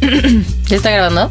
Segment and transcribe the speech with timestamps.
[0.00, 1.30] ¿Ya está grabando?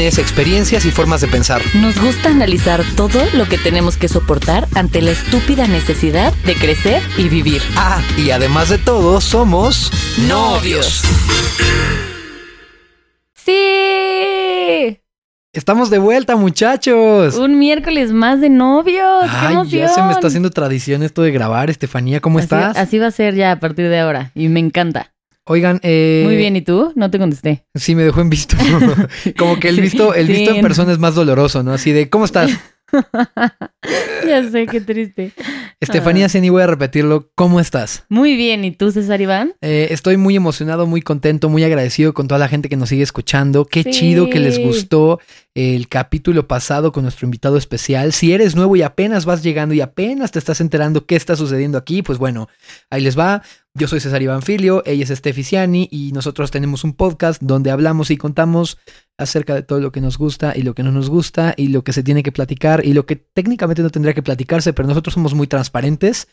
[0.00, 1.62] experiencias y formas de pensar.
[1.74, 7.02] Nos gusta analizar todo lo que tenemos que soportar ante la estúpida necesidad de crecer
[7.16, 7.62] y vivir.
[7.76, 9.90] Ah, y además de todo, somos
[10.28, 11.02] novios.
[13.34, 14.98] ¡Sí!
[15.52, 17.36] Estamos de vuelta, muchachos.
[17.36, 19.26] Un miércoles más de novios.
[19.28, 22.20] Ay, ya se me está haciendo tradición esto de grabar, Estefanía.
[22.20, 22.76] ¿Cómo estás?
[22.76, 24.32] Así va a ser ya a partir de ahora.
[24.34, 25.11] Y me encanta.
[25.44, 26.92] Oigan, eh, Muy bien, ¿y tú?
[26.94, 27.66] No te contesté.
[27.74, 28.56] Sí, me dejó en visto.
[29.36, 31.72] Como que el visto, el visto en persona es más doloroso, ¿no?
[31.72, 32.50] Así de, ¿cómo estás?
[34.26, 35.32] ya sé, qué triste.
[35.80, 36.50] Estefanía ah.
[36.50, 37.30] voy a repetirlo.
[37.34, 38.04] ¿Cómo estás?
[38.08, 39.54] Muy bien, ¿y tú, César Iván?
[39.62, 43.02] Eh, estoy muy emocionado, muy contento, muy agradecido con toda la gente que nos sigue
[43.02, 43.64] escuchando.
[43.64, 45.20] Qué chido que les gustó
[45.54, 48.12] el capítulo pasado con nuestro invitado especial.
[48.12, 51.78] Si eres nuevo y apenas vas llegando y apenas te estás enterando qué está sucediendo
[51.78, 52.48] aquí, pues bueno,
[52.90, 53.42] ahí les va.
[53.74, 58.10] Yo soy César Iván ella es Steffi Ciani y nosotros tenemos un podcast donde hablamos
[58.10, 58.76] y contamos
[59.16, 61.82] acerca de todo lo que nos gusta y lo que no nos gusta y lo
[61.82, 65.14] que se tiene que platicar y lo que técnicamente no tendría que platicarse, pero nosotros
[65.14, 66.28] somos muy transparentes.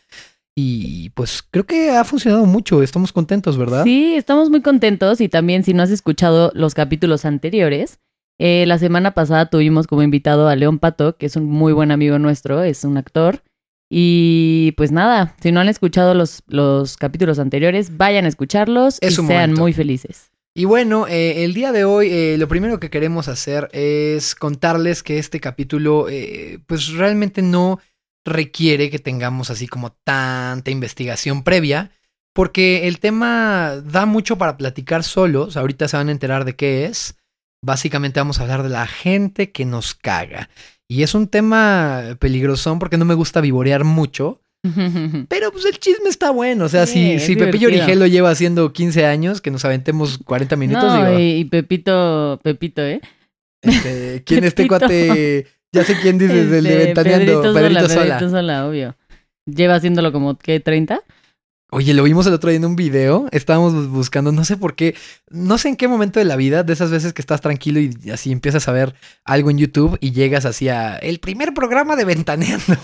[0.53, 3.85] Y pues creo que ha funcionado mucho, estamos contentos, ¿verdad?
[3.85, 7.99] Sí, estamos muy contentos y también si no has escuchado los capítulos anteriores,
[8.37, 11.91] eh, la semana pasada tuvimos como invitado a León Pato, que es un muy buen
[11.91, 13.43] amigo nuestro, es un actor
[13.89, 19.09] y pues nada, si no han escuchado los, los capítulos anteriores, vayan a escucharlos y
[19.09, 20.31] sean muy felices.
[20.55, 25.03] Y bueno, eh, el día de hoy eh, lo primero que queremos hacer es contarles
[25.03, 27.79] que este capítulo eh, pues realmente no
[28.25, 31.91] requiere que tengamos así como tanta investigación previa,
[32.33, 36.85] porque el tema da mucho para platicar solos, ahorita se van a enterar de qué
[36.85, 37.15] es.
[37.63, 40.49] Básicamente vamos a hablar de la gente que nos caga.
[40.91, 44.41] Y es un tema peligrosón porque no me gusta vivorear mucho.
[45.29, 46.65] Pero pues el chisme está bueno.
[46.65, 50.55] O sea, si, si Pepillo Origel lo lleva haciendo 15 años, que nos aventemos 40
[50.55, 50.83] minutos.
[50.83, 53.01] No, y, Pepito, Pepito, ¿eh?
[53.61, 55.47] Este, ¿Quién este cuate?
[55.71, 57.53] Ya sé quién dices, el de este, Ventaneando.
[57.53, 58.95] Pedrito, Sola, Pedrito Sola, obvio.
[59.45, 60.63] Lleva haciéndolo como, ¿qué?
[60.63, 61.01] ¿30?
[61.71, 63.27] Oye, lo vimos el otro día en un video.
[63.31, 64.95] Estábamos buscando, no sé por qué,
[65.29, 68.09] no sé en qué momento de la vida, de esas veces que estás tranquilo y
[68.11, 72.05] así empiezas a ver algo en YouTube y llegas así a el primer programa de
[72.05, 72.75] Ventaneando.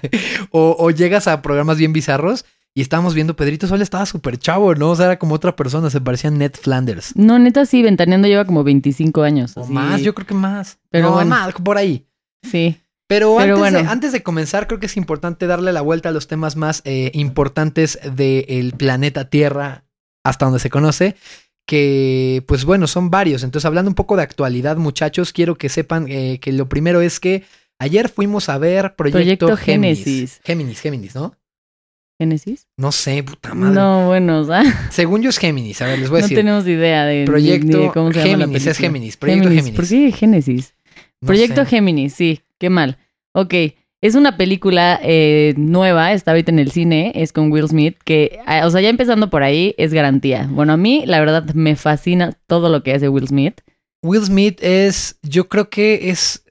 [0.52, 4.90] o, llegas a programas bien bizarros y estábamos viendo Pedrito Sol estaba súper chavo, ¿no?
[4.90, 7.14] O sea, era como otra persona, se parecía a Ned Flanders.
[7.16, 9.52] No, neta, sí, Ventaneando lleva como 25 años.
[9.56, 10.78] O más, yo creo que más.
[10.88, 12.06] Pero no, más, por ahí.
[12.42, 12.80] Sí.
[13.10, 13.78] Pero, antes, bueno.
[13.82, 16.80] de, antes, de, comenzar, creo que es importante darle la vuelta a los temas más
[16.84, 19.82] eh, importantes del planeta Tierra,
[20.22, 21.16] hasta donde se conoce,
[21.66, 23.42] que pues bueno, son varios.
[23.42, 27.18] Entonces, hablando un poco de actualidad, muchachos, quiero que sepan eh, que lo primero es
[27.18, 27.42] que
[27.80, 30.40] ayer fuimos a ver Proyecto, Proyecto Géminis.
[30.44, 31.34] Géminis, Géminis, ¿no?
[32.16, 32.68] ¿Génesis?
[32.76, 33.74] No sé, puta madre.
[33.74, 34.62] No, bueno, o sea.
[34.92, 36.36] Según yo es Géminis, a ver, les voy a decir.
[36.36, 37.24] No tenemos idea de.
[37.24, 39.16] Proyecto cómo se Géminis, llama la es Géminis.
[39.16, 39.74] Proyecto Géminis.
[39.74, 40.74] ¿Por qué Génesis?
[41.20, 42.40] Proyecto Géminis, sí.
[42.58, 42.98] Qué mal.
[43.32, 43.54] Ok,
[44.02, 48.40] es una película eh, nueva, está ahorita en el cine, es con Will Smith, que,
[48.46, 50.48] ah, o sea, ya empezando por ahí, es garantía.
[50.50, 53.60] Bueno, a mí, la verdad, me fascina todo lo que hace Will Smith.
[54.02, 56.44] Will Smith es, yo creo que es,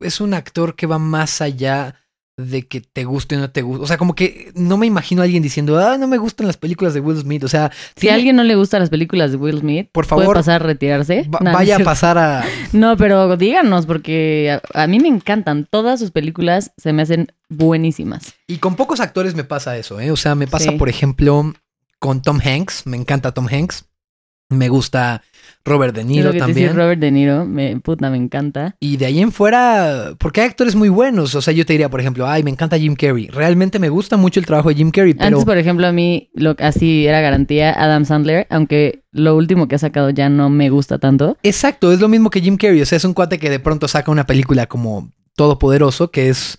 [0.00, 1.94] es un actor que va más allá
[2.36, 3.82] de que te guste o no te guste.
[3.82, 6.58] O sea, como que no me imagino a alguien diciendo, ah, no me gustan las
[6.58, 7.44] películas de Will Smith.
[7.44, 10.26] O sea, si a alguien no le gustan las películas de Will Smith, por favor,
[10.26, 11.26] ¿puede pasar a retirarse?
[11.28, 12.44] vaya a pasar a.
[12.72, 15.66] No, pero díganos, porque a, mí me encantan.
[15.68, 18.34] Todas sus películas se me hacen buenísimas.
[18.46, 20.10] Y con pocos actores me pasa eso, ¿eh?
[20.10, 21.54] O sea, me pasa, por ejemplo,
[21.98, 22.86] con Tom Hanks.
[22.86, 23.86] Me encanta Tom Hanks.
[24.48, 25.22] Me gusta
[25.64, 26.76] Robert De Niro también.
[26.76, 28.76] Robert De Niro, me, puta, me encanta.
[28.78, 31.34] Y de ahí en fuera, porque hay actores muy buenos.
[31.34, 33.26] O sea, yo te diría, por ejemplo, ay, me encanta Jim Carrey.
[33.26, 35.26] Realmente me gusta mucho el trabajo de Jim Carrey, pero...
[35.26, 39.74] Antes, por ejemplo, a mí, lo, así era garantía Adam Sandler, aunque lo último que
[39.74, 41.36] ha sacado ya no me gusta tanto.
[41.42, 42.80] Exacto, es lo mismo que Jim Carrey.
[42.80, 46.58] O sea, es un cuate que de pronto saca una película como Todopoderoso, que es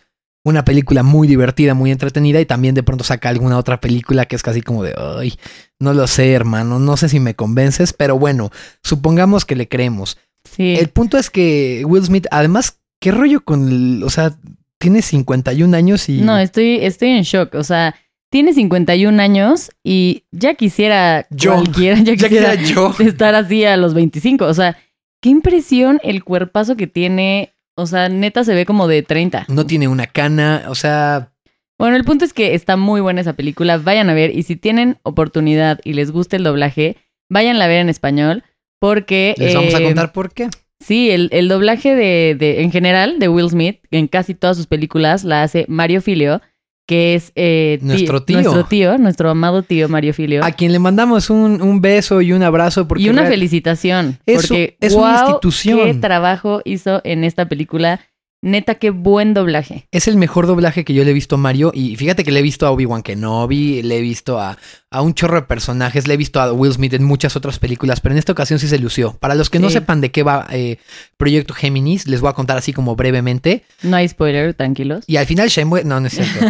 [0.50, 4.36] una película muy divertida, muy entretenida y también de pronto saca alguna otra película que
[4.36, 5.34] es casi como de, ay,
[5.80, 8.52] no lo sé, hermano, no sé si me convences, pero bueno,
[8.84, 10.18] supongamos que le creemos.
[10.56, 10.76] Sí.
[10.78, 14.38] El punto es que Will Smith, además, ¿qué rollo con, o sea,
[14.78, 16.22] tiene 51 años y...
[16.22, 17.96] No, estoy, estoy en shock, o sea,
[18.30, 22.94] tiene 51 años y ya quisiera yo, cualquiera, ya quisiera, yo.
[23.00, 24.78] estar así a los 25, o sea,
[25.22, 27.54] qué impresión el cuerpazo que tiene.
[27.77, 29.45] O sea, neta se ve como de 30.
[29.50, 31.31] No tiene una cana, o sea,
[31.77, 33.77] Bueno, el punto es que está muy buena esa película.
[33.77, 34.35] Vayan a ver.
[34.35, 36.97] Y si tienen oportunidad y les gusta el doblaje,
[37.29, 38.44] vayan a ver en español.
[38.79, 39.35] Porque.
[39.38, 40.50] les vamos a eh, contar por qué.
[40.79, 44.68] Sí, el, el doblaje de, de, en general, de Will Smith, en casi todas sus
[44.68, 46.41] películas, la hace Mario Filio,
[46.88, 48.42] que es eh, Nuestro tío.
[48.42, 50.44] Nuestro tío, nuestro amado tío Mario Filio.
[50.44, 54.18] A quien le mandamos un, un beso y un abrazo porque y una felicitación.
[54.25, 55.80] Es un- porque, es una institución.
[55.84, 58.00] qué trabajo hizo en esta película.
[58.42, 59.88] Neta, qué buen doblaje.
[59.92, 61.72] es el mejor doblaje que yo le he visto a Mario.
[61.74, 64.57] Y fíjate que le he visto a Obi-Wan Kenobi, le he visto a,
[64.92, 68.00] a un chorro de personajes, le he visto a Will Smith en muchas otras películas,
[68.00, 69.18] pero en esta ocasión sí se lució.
[69.19, 70.78] Para los que no sepan de qué va eh,
[71.18, 73.63] Proyecto Géminis, les voy a contar así como brevemente.
[73.81, 75.04] No hay spoiler, tranquilos.
[75.07, 76.45] Y al final Shenmue, no, no es cierto.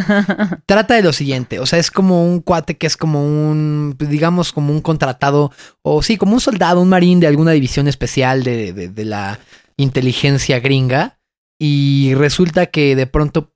[0.65, 4.51] Trata de lo siguiente, o sea, es como un cuate que es como un, digamos,
[4.51, 5.53] como un contratado,
[5.83, 9.39] o sí, como un soldado, un marín de alguna división especial de, de- de la
[9.77, 11.16] inteligencia gringa,
[11.59, 13.51] y resulta que de pronto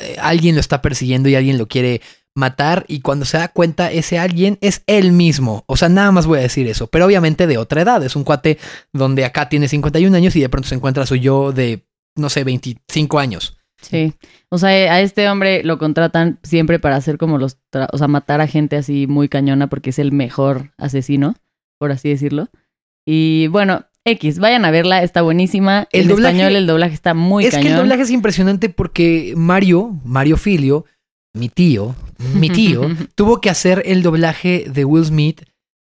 [0.00, 2.00] eh, alguien lo está persiguiendo y alguien lo quiere
[2.36, 6.26] matar, y cuando se da cuenta, ese alguien es él mismo, o sea, nada más
[6.26, 8.58] voy a decir eso, pero obviamente de otra edad, es un cuate
[8.92, 11.86] donde acá tiene 51 años y de pronto se encuentra su yo de,
[12.16, 13.56] no sé, 25 años.
[13.80, 14.14] Sí.
[14.48, 17.58] O sea, a este hombre lo contratan siempre para hacer como los.
[17.92, 21.34] O sea, matar a gente así muy cañona porque es el mejor asesino,
[21.78, 22.48] por así decirlo.
[23.04, 25.88] Y bueno, X, vayan a verla, está buenísima.
[25.90, 27.62] El El doblaje- español, el doblaje está muy es cañón.
[27.64, 30.84] que el doblaje es impresionante porque Mario, Mario Filio,
[31.34, 31.94] mi tío,
[32.34, 32.82] mi tío,
[33.14, 35.42] tuvo que hacer el doblaje de Will Smith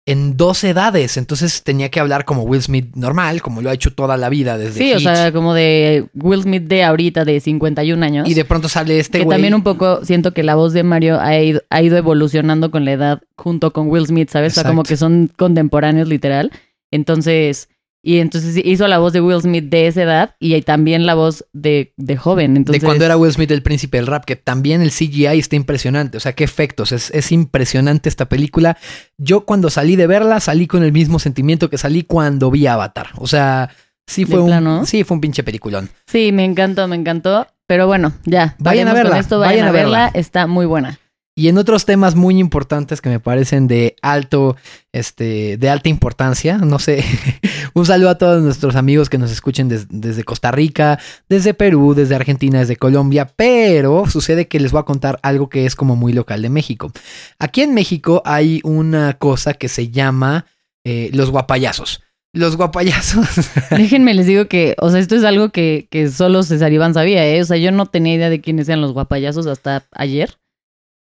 [0.08, 1.16] en dos edades.
[1.16, 4.56] Entonces tenía que hablar como Will Smith normal, como lo ha hecho toda la vida
[4.56, 8.28] desde Sí, o sea, como de Will Smith de ahorita, de 51 años.
[8.28, 9.34] Y de pronto sale este que güey.
[9.34, 12.84] también un poco siento que la voz de Mario ha ido, ha ido evolucionando con
[12.84, 14.56] la edad junto con Will Smith, ¿sabes?
[14.56, 16.52] O sea, como que son contemporáneos literal.
[16.92, 17.68] Entonces,
[18.06, 21.44] y entonces hizo la voz de Will Smith de esa edad y también la voz
[21.52, 22.56] de, de joven.
[22.56, 25.56] Entonces, de cuando era Will Smith el príncipe del rap, que también el CGI está
[25.56, 26.16] impresionante.
[26.16, 26.92] O sea, qué efectos.
[26.92, 28.78] Es, es impresionante esta película.
[29.18, 33.08] Yo cuando salí de verla, salí con el mismo sentimiento que salí cuando vi Avatar.
[33.16, 33.70] O sea,
[34.06, 34.86] sí ¿De fue un, plano?
[34.86, 35.90] sí fue un pinche peliculón.
[36.06, 37.48] Sí, me encantó, me encantó.
[37.66, 38.54] Pero bueno, ya.
[38.60, 39.98] Vayan a verla, Esto, vayan, vayan a a verla.
[40.04, 40.20] verla.
[40.20, 41.00] Está muy buena.
[41.38, 44.56] Y en otros temas muy importantes que me parecen de alto,
[44.92, 47.04] este, de alta importancia, no sé,
[47.74, 50.98] un saludo a todos nuestros amigos que nos escuchen des- desde Costa Rica,
[51.28, 55.66] desde Perú, desde Argentina, desde Colombia, pero sucede que les voy a contar algo que
[55.66, 56.90] es como muy local de México.
[57.38, 60.46] Aquí en México hay una cosa que se llama
[60.86, 62.00] eh, los guapayazos.
[62.32, 63.26] Los guapayazos.
[63.70, 67.26] Déjenme les digo que, o sea, esto es algo que, que solo César Iván sabía,
[67.26, 67.42] ¿eh?
[67.42, 70.38] O sea, yo no tenía idea de quiénes eran los guapayazos hasta ayer.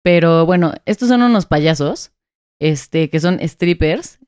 [0.03, 2.12] Pero bueno, estos son unos payasos,
[2.59, 4.19] este, que son strippers.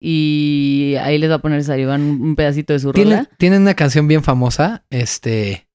[0.00, 3.30] Y ahí les va a poner César Iván un pedacito de su Tienen, rola.
[3.36, 5.68] tienen una canción bien famosa, este,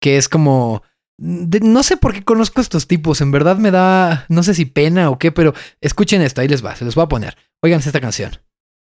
[0.00, 0.82] que es como...
[1.18, 4.54] de- no sé por qué conozco a estos tipos, en verdad me da, no sé
[4.54, 7.36] si pena o qué, pero escuchen esto, ahí les va, se los voy a poner.
[7.60, 8.30] Óiganse esta canción.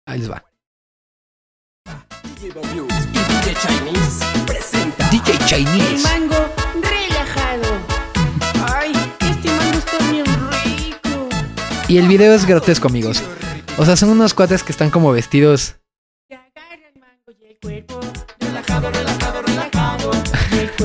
[0.06, 0.44] Ahí les va.
[2.42, 6.27] DJ Chinese presenta DJ Chinese.
[11.90, 13.24] Y el video es grotesco, amigos.
[13.78, 15.78] O sea, son unos cuates que están como vestidos.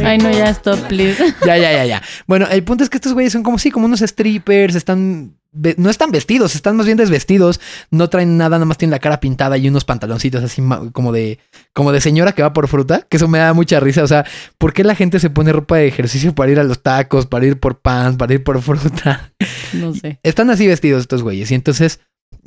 [0.04, 1.23] Ay, no, ya, stop, please.
[1.47, 2.02] Ya, ya, ya, ya.
[2.26, 5.37] Bueno, el punto es que estos güeyes son como sí, como unos strippers, están.
[5.76, 7.61] No están vestidos, están más bien desvestidos.
[7.90, 11.38] No traen nada, nada más tienen la cara pintada y unos pantaloncitos así como de.
[11.75, 13.06] como de señora que va por fruta.
[13.09, 14.02] Que eso me da mucha risa.
[14.02, 14.25] O sea,
[14.56, 17.44] ¿por qué la gente se pone ropa de ejercicio para ir a los tacos, para
[17.44, 19.32] ir por pan, para ir por fruta?
[19.73, 20.18] No sé.
[20.23, 21.50] Están así vestidos estos güeyes.
[21.50, 22.00] Y entonces,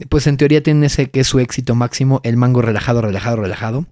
[0.09, 3.85] pues en teoría tienen ese que es su éxito máximo, el mango relajado, relajado, relajado.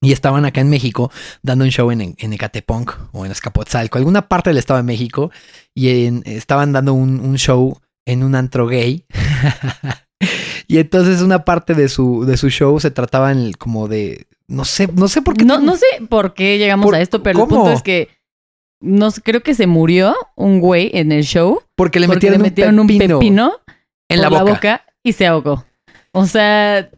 [0.00, 1.10] Y estaban acá en México
[1.42, 5.30] dando un show en, en Ecatepunk o en Escapotzalco, alguna parte del Estado de México.
[5.74, 9.04] Y en- estaban dando un, un show en un antro gay.
[10.68, 14.26] y entonces una parte de su, de su show se trataba en el- como de...
[14.46, 15.44] No sé, no sé por qué.
[15.44, 17.54] No, no sé por qué llegamos ¿Por- a esto, pero cómo?
[17.54, 18.08] el punto es que
[18.80, 22.48] no creo que se murió un güey en el show Porque le porque metieron, le
[22.50, 23.52] metieron un pepino, pepino
[24.08, 24.84] en la por boca.
[25.02, 25.66] y se ahogó.
[26.12, 26.88] O sea,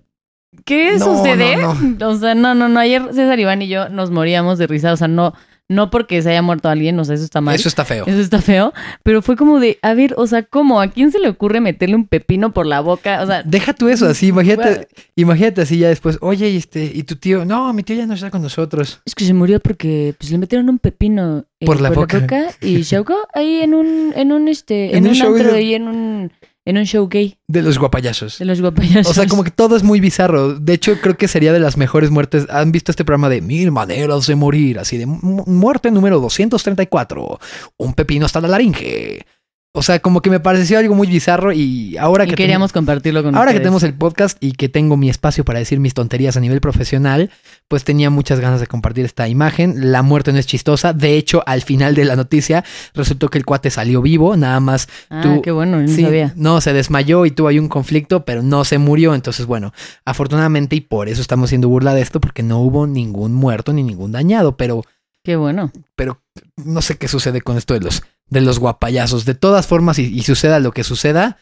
[0.64, 1.56] ¿qué No, sucede?
[1.56, 2.80] no, O sea, no, no, no.
[2.80, 4.92] Ayer César Iván y yo nos moríamos de risa.
[4.92, 5.34] O sea, no,
[5.68, 7.54] no porque se haya muerto alguien, o sea, eso está mal.
[7.54, 8.04] Eso está feo.
[8.06, 8.72] Eso está feo.
[9.04, 10.80] Pero fue como de, a ver, o sea, ¿cómo?
[10.80, 13.22] ¿A quién se le ocurre meterle un pepino por la boca?
[13.22, 14.84] O sea, Deja tú eso así, imagínate, Bueno.
[15.14, 18.14] imagínate así ya después, oye, y este, y tu tío, no, mi tío ya no
[18.14, 19.00] está con nosotros.
[19.04, 22.26] es que se murió porque pues le metieron un pepino eh, Por la boca.
[22.60, 25.52] y se ahogó ahí en un, en un este, En en, un un, show antro
[25.52, 26.32] de- ahí en un,
[26.70, 28.38] en un show gay De los guapayazos.
[28.38, 29.06] de los guapayazos.
[29.10, 30.54] O sea, como que todo es muy bizarro.
[30.58, 32.46] De hecho, creo que sería de las mejores muertes.
[32.50, 34.78] ¿Han visto este programa de Mil maneras de morir?
[34.78, 37.38] Así de mu- muerte número 234.
[37.78, 39.26] Un pepino hasta la laringe.
[39.72, 43.22] O sea, como que me pareció algo muy bizarro y ahora y que queríamos compartirlo
[43.22, 46.36] con Ahora que tenemos el podcast y que tengo mi espacio para decir mis tonterías
[46.36, 47.30] a nivel profesional,
[47.70, 49.92] pues tenía muchas ganas de compartir esta imagen.
[49.92, 50.92] La muerte no es chistosa.
[50.92, 54.88] De hecho, al final de la noticia resultó que el cuate salió vivo, nada más.
[55.08, 56.32] Ah, tú- qué bueno, no Sí, sabía.
[56.34, 59.14] no, se desmayó y tuvo ahí un conflicto, pero no se murió.
[59.14, 59.72] Entonces, bueno,
[60.04, 63.84] afortunadamente y por eso estamos haciendo burla de esto, porque no hubo ningún muerto ni
[63.84, 64.82] ningún dañado, pero
[65.22, 65.70] Qué bueno.
[65.94, 66.20] pero
[66.56, 69.24] no sé qué sucede con esto de los, de los guapayazos.
[69.26, 71.36] De todas formas, y, y suceda lo que suceda,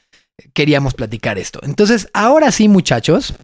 [0.52, 1.60] queríamos platicar esto.
[1.62, 3.34] Entonces, ahora sí, muchachos.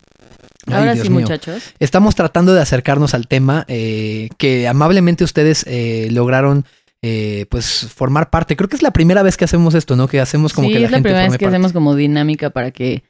[0.66, 1.20] Ahora sí, mío.
[1.20, 1.62] muchachos.
[1.78, 6.64] Estamos tratando de acercarnos al tema eh, que amablemente ustedes eh, lograron.
[7.06, 8.56] eh, pues formar parte.
[8.56, 10.08] Creo que es la primera vez que hacemos esto, ¿no?
[10.08, 11.56] Que hacemos como sí, que la es la gente primera vez que parte.
[11.56, 13.02] hacemos como dinámica para que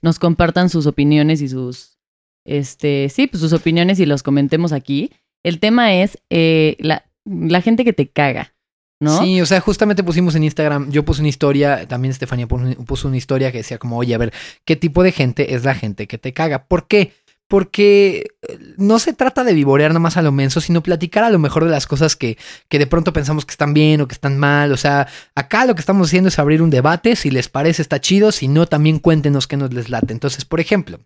[0.00, 1.98] nos compartan sus opiniones y sus,
[2.46, 5.12] este, sí, pues sus opiniones y los comentemos aquí.
[5.44, 8.54] El tema es eh, la, la gente que te caga,
[9.02, 9.20] ¿no?
[9.20, 13.16] Sí, o sea, justamente pusimos en Instagram, yo puse una historia, también Estefanía puso una
[13.16, 14.32] historia que decía como, oye, a ver,
[14.64, 16.66] ¿qué tipo de gente es la gente que te caga?
[16.66, 17.12] ¿Por qué?
[17.48, 21.30] Porque eh, no se trata de vivorear nada más a lo menso, sino platicar a
[21.30, 24.14] lo mejor de las cosas que, que de pronto pensamos que están bien o que
[24.14, 24.70] están mal.
[24.70, 28.00] O sea, acá lo que estamos haciendo es abrir un debate, si les parece está
[28.00, 30.12] chido, si no, también cuéntenos qué nos les late.
[30.12, 31.00] Entonces, por ejemplo,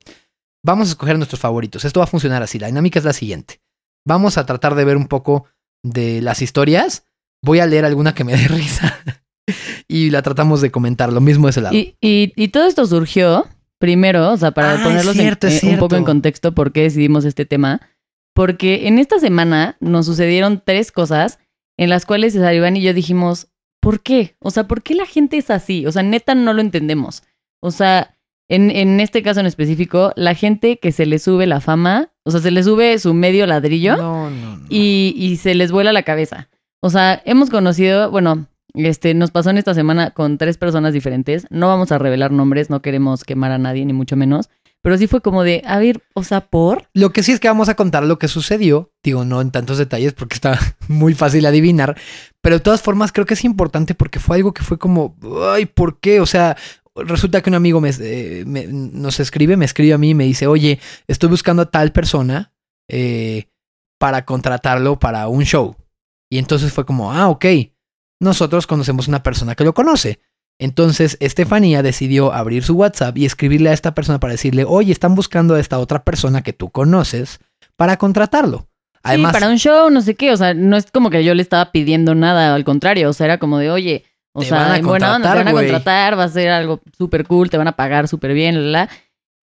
[0.62, 1.86] vamos a escoger nuestros favoritos.
[1.86, 3.62] Esto va a funcionar así, la dinámica es la siguiente.
[4.04, 5.46] Vamos a tratar de ver un poco
[5.82, 7.06] de las historias
[7.42, 8.98] voy a leer alguna que me dé risa
[9.88, 11.12] y la tratamos de comentar.
[11.12, 11.74] Lo mismo de ese lado.
[11.76, 13.46] Y, y, y todo esto surgió
[13.78, 16.82] primero, o sea, para Ah, ponerlos en- cierto, eh, un poco en contexto por qué
[16.82, 17.80] decidimos este tema.
[18.34, 21.38] Porque en esta semana nos sucedieron tres cosas
[21.78, 23.48] en las cuales César Iván y yo dijimos,
[23.80, 24.36] ¿por qué?
[24.40, 25.86] O sea, ¿por qué la gente es así?
[25.86, 27.22] O sea, neta no lo entendemos.
[27.62, 28.14] O sea,
[28.48, 32.30] en, en este caso en específico, la gente que se le sube la fama, o
[32.30, 34.66] sea, se le sube su medio ladrillo No, no, no.
[34.68, 36.48] y, y se les vuela la cabeza.
[36.86, 41.44] O sea, hemos conocido, bueno, este, nos pasó en esta semana con tres personas diferentes.
[41.50, 44.50] No vamos a revelar nombres, no queremos quemar a nadie, ni mucho menos.
[44.82, 46.88] Pero sí fue como de, a ver, o sea, por.
[46.94, 48.92] Lo que sí es que vamos a contar lo que sucedió.
[49.02, 51.96] Digo, no en tantos detalles porque está muy fácil adivinar.
[52.40, 55.16] Pero de todas formas creo que es importante porque fue algo que fue como,
[55.52, 56.20] ay, ¿por qué?
[56.20, 56.56] O sea,
[56.94, 60.22] resulta que un amigo me, eh, me- nos escribe, me escribe a mí y me
[60.24, 60.78] dice, oye,
[61.08, 62.52] estoy buscando a tal persona
[62.88, 63.48] eh,
[63.98, 65.74] para contratarlo para un show.
[66.30, 67.44] Y entonces fue como, ah, ok,
[68.20, 70.20] nosotros conocemos una persona que lo conoce.
[70.58, 75.14] Entonces, Estefanía decidió abrir su WhatsApp y escribirle a esta persona para decirle, oye, están
[75.14, 77.40] buscando a esta otra persona que tú conoces
[77.76, 78.66] para contratarlo.
[79.02, 80.32] Además, sí, para un show, no sé qué.
[80.32, 83.10] O sea, no es como que yo le estaba pidiendo nada, al contrario.
[83.10, 86.24] O sea, era como de, oye, o Te sea, onda, te van a contratar, va
[86.24, 88.88] a ser algo súper cool, te van a pagar súper bien, la, la.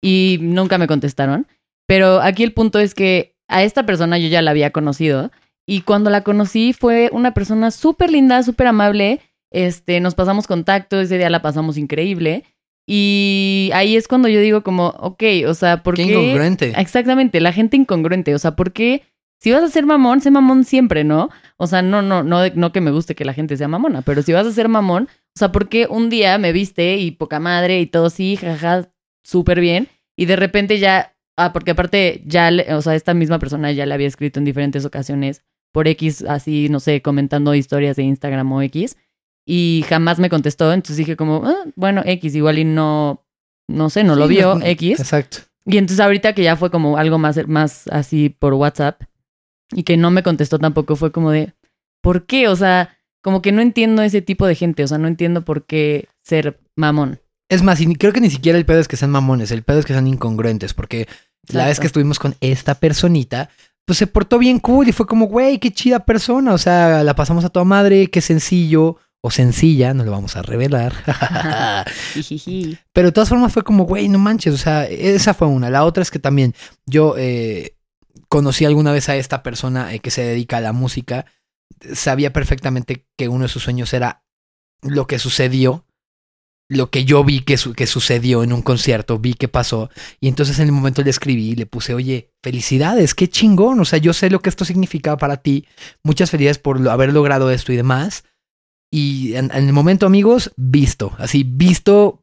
[0.02, 1.46] Y nunca me contestaron.
[1.86, 5.30] Pero aquí el punto es que a esta persona yo ya la había conocido.
[5.66, 9.20] Y cuando la conocí fue una persona súper linda, súper amable.
[9.50, 12.44] Este, nos pasamos contacto, ese día la pasamos increíble.
[12.86, 16.12] Y ahí es cuando yo digo como, ok, o sea, ¿por qué qué?
[16.12, 16.72] incongruente.
[16.76, 18.34] Exactamente, la gente incongruente.
[18.34, 19.02] O sea, ¿por qué?
[19.40, 21.28] Si vas a ser mamón, sé mamón siempre, ¿no?
[21.56, 24.22] O sea, no, no, no, no que me guste que la gente sea mamona, pero
[24.22, 27.40] si vas a ser mamón, o sea, ¿por qué un día me viste y poca
[27.40, 28.88] madre y todo sí, jaja,
[29.24, 33.72] súper bien, y de repente ya, ah, porque aparte ya, o sea, esta misma persona
[33.72, 35.42] ya le había escrito en diferentes ocasiones
[35.72, 38.96] por X, así, no sé, comentando historias de Instagram o X,
[39.46, 43.24] y jamás me contestó, entonces dije como, ah, bueno, X, igual y no,
[43.68, 45.00] no sé, no lo Sí, vio no- X.
[45.00, 45.38] Exacto.
[45.64, 49.02] Y entonces ahorita que ya fue como algo más, más así por WhatsApp
[49.74, 51.54] y que no me contestó tampoco, fue como de,
[52.02, 52.48] ¿por qué?
[52.48, 55.64] O sea, como que no entiendo ese tipo de gente, o sea, no entiendo por
[55.64, 57.20] qué ser mamón.
[57.48, 59.78] Es más, y creo que ni siquiera el pedo es que sean mamones, el pedo
[59.78, 61.06] es que sean incongruentes, porque
[61.48, 63.50] la vez que estuvimos con esta personita,
[63.84, 66.54] pues se portó bien cool y fue como, güey, qué chida persona.
[66.54, 70.42] O sea, la pasamos a toda madre, qué sencillo o sencilla, no lo vamos a
[70.42, 70.92] revelar.
[72.92, 74.54] Pero de todas formas fue como, güey, no manches.
[74.54, 75.70] O sea, esa fue una.
[75.70, 76.54] La otra es que también
[76.86, 77.76] yo eh,
[78.28, 81.26] conocí alguna vez a esta persona eh, que se dedica a la música.
[81.94, 84.24] Sabía perfectamente que uno de sus sueños era
[84.82, 85.86] lo que sucedió.
[86.74, 89.90] Lo que yo vi que, su- que sucedió en un concierto, vi que pasó.
[90.20, 93.78] Y entonces en el momento le escribí y le puse, oye, felicidades, qué chingón.
[93.80, 95.66] O sea, yo sé lo que esto significaba para ti.
[96.04, 98.24] Muchas felicidades por lo- haber logrado esto y demás.
[98.92, 101.12] Y en, en el momento, amigos, visto.
[101.18, 102.22] Así, visto,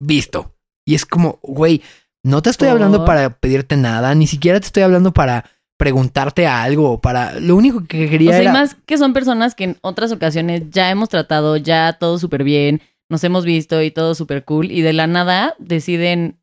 [0.00, 0.54] visto.
[0.86, 1.82] Y es como, güey,
[2.24, 5.44] no te estoy hablando para pedirte nada, ni siquiera te estoy hablando para
[5.78, 7.40] preguntarte algo, para...
[7.40, 8.52] Lo único que O quería y era...
[8.52, 12.80] más que son personas que en otras ocasiones ya hemos tratado, ya todo súper bien,
[13.12, 16.40] nos hemos visto y todo súper cool, y de la nada deciden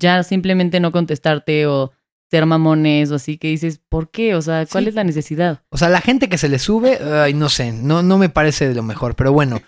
[0.00, 1.92] ya simplemente no contestarte o
[2.30, 4.34] ser mamones o así, que dices, ¿por qué?
[4.34, 4.88] O sea, ¿cuál Sí.
[4.88, 5.62] es la necesidad?
[5.70, 8.68] O sea, la gente que se le sube, ay, no sé, no, no me parece
[8.68, 9.60] de lo mejor, pero bueno.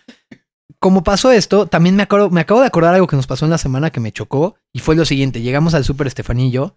[0.78, 3.50] Como pasó esto, también me, acuerdo, me acabo de acordar algo que nos pasó en
[3.50, 6.12] la semana que me chocó y fue lo siguiente, llegamos al súper
[6.50, 6.76] yo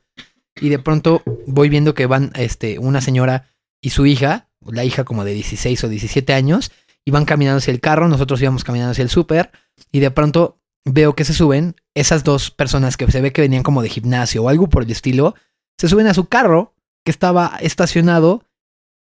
[0.62, 3.48] y de pronto voy viendo que van este, una señora
[3.82, 6.72] y su hija, la hija como de 16 o 17 años,
[7.10, 9.52] y van caminando hacia el carro, nosotros íbamos caminando hacia el súper
[9.92, 13.64] y de pronto veo que se suben esas dos personas que se ve que venían
[13.64, 15.34] como de gimnasio o algo por el estilo,
[15.80, 18.44] se suben a su carro que estaba estacionado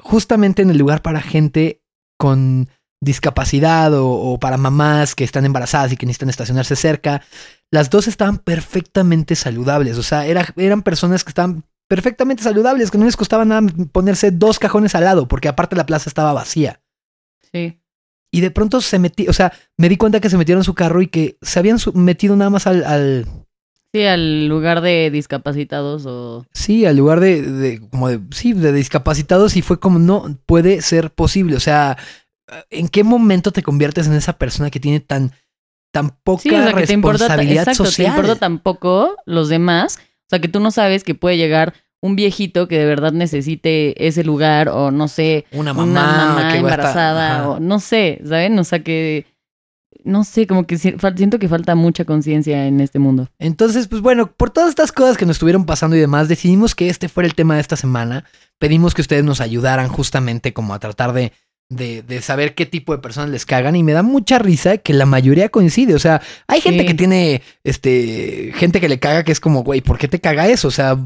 [0.02, 1.82] justamente en el lugar para gente
[2.18, 2.68] con
[3.00, 7.22] discapacidad o, o para mamás que están embarazadas y que necesitan estacionarse cerca.
[7.70, 12.98] Las dos estaban perfectamente saludables, o sea, era- eran personas que estaban perfectamente saludables, que
[12.98, 13.62] no les costaba nada
[13.92, 16.80] ponerse dos cajones al lado, porque aparte la plaza estaba vacía.
[17.52, 17.80] Sí.
[18.30, 20.74] Y de pronto se metí, o sea, me di cuenta que se metieron en su
[20.74, 23.26] carro y que se habían metido nada más al, al-
[23.94, 26.44] Sí, al lugar de discapacitados o...
[26.52, 30.82] sí, al lugar de, de- como de, sí, de discapacitados y fue como, no puede
[30.82, 31.56] ser posible.
[31.56, 31.96] O sea,
[32.68, 35.32] ¿en qué momento te conviertes en esa persona que tiene tan,
[35.90, 38.12] tan poca Sí, o sea, que te importa, responsabilidad exacto, social?
[38.12, 39.96] te importa tampoco los demás.
[39.98, 44.06] O sea, que tú no sabes que puede llegar un viejito que de verdad necesite
[44.06, 47.60] ese lugar o no sé, Una mamá, una mamá que va a estar- embarazada o
[47.60, 48.58] no sé, ¿saben?
[48.58, 49.26] O sea que
[50.04, 53.28] no sé, como que siento que falta mucha conciencia en este mundo.
[53.38, 56.88] Entonces, pues bueno, por todas estas cosas que nos estuvieron pasando y demás, decidimos que
[56.88, 58.24] este fuera el tema de esta semana.
[58.58, 61.32] Pedimos que ustedes nos ayudaran justamente como a tratar de,
[61.70, 63.76] de, de saber qué tipo de personas les cagan.
[63.76, 65.94] Y me da mucha risa que la mayoría coincide.
[65.94, 66.86] O sea, hay gente Sí.
[66.86, 70.48] que tiene, este, gente que le caga que es como, güey, ¿por qué te caga
[70.48, 70.68] eso?
[70.68, 70.96] O sea,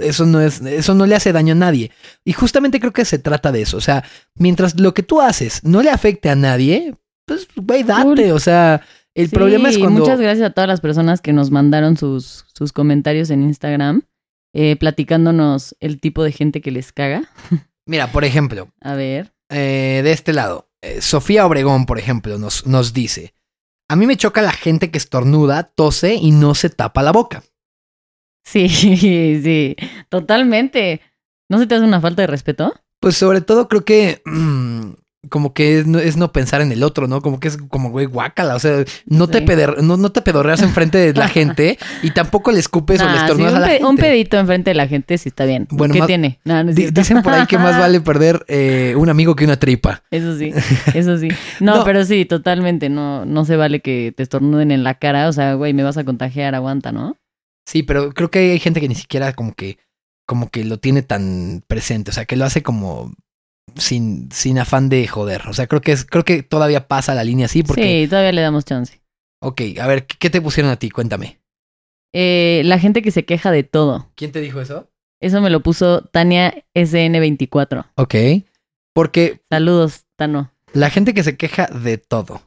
[0.00, 1.90] eso no es, eso no le hace daño a nadie.
[2.24, 3.76] Y justamente creo que se trata de eso.
[3.76, 4.04] O sea,
[4.36, 6.94] mientras lo que tú haces no le afecte a nadie,
[7.26, 8.32] pues, güey, date.
[8.32, 8.82] O sea,
[9.14, 10.00] el Sí, problema es cuando...
[10.00, 14.02] Muchas gracias a todas las personas que nos mandaron sus, sus comentarios en Instagram,
[14.54, 17.22] eh, platicándonos el tipo de gente que les caga.
[17.86, 19.32] Mira, por ejemplo, A ver.
[19.50, 23.34] Eh, de este lado, eh, Sofía Obregón, por ejemplo, nos, nos dice,
[23.88, 27.42] a mí me choca la gente que estornuda, tose y no se tapa la boca.
[28.44, 28.68] Sí,
[29.42, 29.76] sí,
[30.08, 31.00] totalmente.
[31.48, 32.72] ¿No se te hace una falta de respeto?
[33.00, 34.92] Pues sobre todo creo que mm,
[35.28, 37.20] como que es no, es no pensar en el otro, ¿no?
[37.20, 38.54] Como que es como, güey, guácala.
[38.54, 42.52] O sea, no, te peder- no, no te pedorreas enfrente de la gente y tampoco
[42.52, 43.86] le escupes o le Nah, sí, estornudas a la pe- gente.
[43.86, 45.68] un pedito enfrente de la gente sí está bien.
[45.70, 46.40] Bueno, ¿Qué más- tiene?
[46.44, 49.58] No, no Di- dicen por ahí que más vale perder eh, un amigo que una
[49.58, 50.02] tripa.
[50.10, 50.52] Eso sí,
[50.94, 51.28] eso sí.
[51.60, 51.84] No, No.
[51.84, 52.88] pero sí, totalmente.
[52.88, 55.28] No, no se vale que te estornuden en la cara.
[55.28, 57.18] O sea, güey, me vas a contagiar, aguanta, ¿no?
[57.66, 59.76] Sí, pero creo que hay gente que ni siquiera como que,
[60.26, 62.10] como que lo tiene tan presente.
[62.10, 63.12] O sea, que lo hace como
[63.76, 65.42] sin, sin afán de joder.
[65.48, 67.82] O sea, creo que es, creo que todavía pasa la línea así porque.
[68.04, 69.00] Sí, todavía le damos chance.
[69.42, 70.90] Ok, a ver, ¿qué te pusieron a ti?
[70.90, 71.40] Cuéntame.
[72.12, 74.10] Eh, la gente que se queja de todo.
[74.16, 74.90] ¿Quién te dijo eso?
[75.20, 77.86] Eso me lo puso Tania SN24.
[77.96, 78.14] Ok.
[78.94, 80.52] Porque Saludos, Tano.
[80.72, 82.42] la gente que se queja de todo.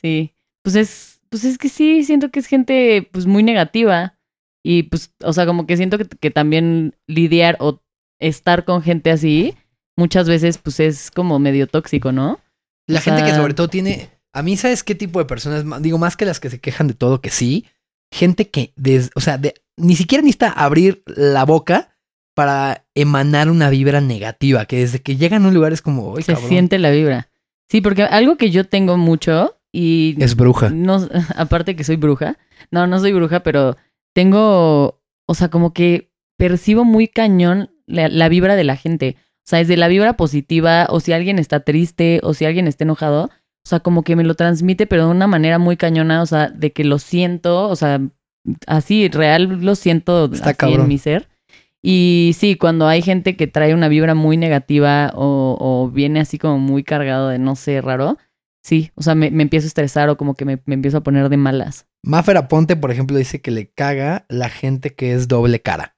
[0.00, 0.34] Sí.
[0.62, 4.18] Pues es, pues es que sí, siento que es gente pues muy negativa.
[4.62, 7.82] Y pues, o sea, como que siento que, que también lidiar o
[8.18, 9.54] estar con gente así,
[9.96, 12.40] muchas veces pues es como medio tóxico, ¿no?
[12.86, 14.10] La O gente que sobre todo tiene.
[14.32, 15.64] A mí, ¿sabes qué tipo de personas?
[15.82, 17.66] Digo, más que las que se quejan de todo, que sí.
[18.12, 21.96] Gente que, des- o sea, de- ni siquiera necesita abrir la boca
[22.34, 26.24] para emanar una vibra negativa, que desde que llegan a un lugar es como, "Ay,
[26.24, 27.30] Se cabrón, siente la vibra.
[27.70, 30.70] Sí, porque algo que yo tengo mucho y es bruja.
[30.70, 32.36] no, aparte que soy bruja,
[32.72, 33.76] no, no soy bruja, pero
[34.14, 39.16] tengo, o sea, como que percibo muy cañón la, la vibra de la gente.
[39.44, 42.84] O sea, desde la vibra positiva, o si alguien está triste, o si alguien está
[42.84, 46.26] enojado, o sea, como que me lo transmite, pero de una manera muy cañona, o
[46.26, 48.00] sea, de que lo siento, o sea,
[48.66, 51.28] así, real lo siento así en mi ser.
[51.82, 56.38] Y sí, cuando hay gente que trae una vibra muy negativa o, o viene así
[56.38, 58.16] como muy cargado de no sé, raro,
[58.62, 61.02] sí, o sea, me, me empiezo a estresar o como que me, me empiezo a
[61.02, 61.86] poner de malas.
[62.02, 65.96] Maffer Aponte, por ejemplo, dice que le caga la gente que es doble cara.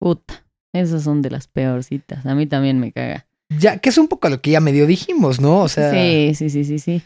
[0.00, 2.24] Puta, esas son de las peorcitas.
[2.26, 3.26] A mí también me caga.
[3.58, 5.60] Ya, que es un poco a lo que ya medio dijimos, ¿no?
[5.60, 7.02] O sea, sí, sí, sí, sí, sí.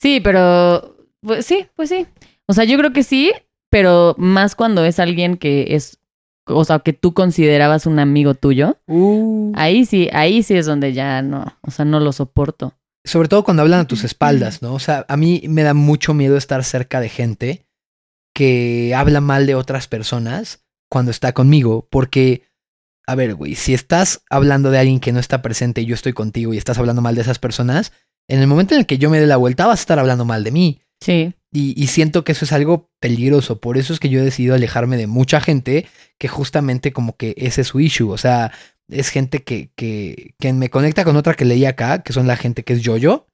[0.00, 2.06] Sí, pero pues sí, pues sí.
[2.46, 3.32] O sea, yo creo que sí,
[3.70, 5.98] pero más cuando es alguien que es,
[6.46, 8.76] o sea, que tú considerabas un amigo tuyo.
[8.86, 12.74] uh, Ahí sí, ahí sí es donde ya no, o sea, no lo soporto.
[13.04, 14.74] sobre todo cuando hablan a tus espaldas, ¿no?
[14.74, 17.66] O sea, a mí me da mucho miedo estar cerca de gente
[18.34, 22.42] que habla mal de otras personas cuando está conmigo, porque,
[23.06, 26.12] a ver, güey, si estás hablando de alguien que no está presente y yo estoy
[26.12, 27.92] contigo y estás hablando mal de esas personas,
[28.28, 30.24] en el momento en el que yo me dé la vuelta vas a estar hablando
[30.24, 30.80] mal de mí.
[31.00, 31.34] Sí.
[31.52, 33.60] Y, y siento que eso es algo peligroso.
[33.60, 35.86] Por eso es que yo he decidido alejarme de mucha gente
[36.18, 38.10] que justamente como que ese es su issue.
[38.10, 38.52] O sea,
[38.88, 42.36] es gente que, que, que me conecta con otra que leí acá, que son la
[42.36, 43.28] gente que es yo-yo.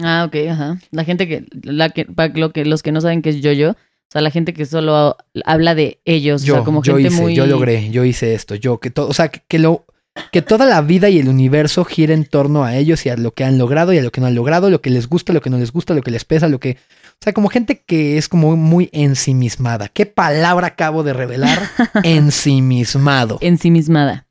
[0.00, 0.78] Ah, ok, ajá.
[0.92, 3.76] La gente que, la que, para lo que, los que no saben qué es yo-yo,
[4.08, 7.08] o sea, la gente que solo habla de ellos, Yo, o sea, como yo gente
[7.08, 7.34] hice, muy...
[7.34, 9.84] yo logré, yo hice esto, yo, que todo, o sea, que, que lo,
[10.32, 13.32] que toda la vida y el universo gira en torno a ellos y a lo
[13.32, 15.42] que han logrado y a lo que no han logrado, lo que les gusta, lo
[15.42, 18.16] que no les gusta, lo que les pesa, lo que, o sea, como gente que
[18.16, 19.88] es como muy ensimismada.
[19.88, 21.58] ¿Qué palabra acabo de revelar?
[22.02, 23.38] Ensimismado.
[23.42, 24.26] ensimismada.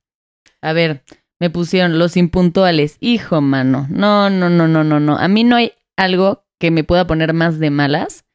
[0.61, 1.03] A ver,
[1.39, 2.97] me pusieron los impuntuales.
[2.99, 3.85] Hijo, mano.
[3.89, 5.17] No, no, no, no, no, no.
[5.17, 8.25] A mí no hay algo que me pueda poner más de malas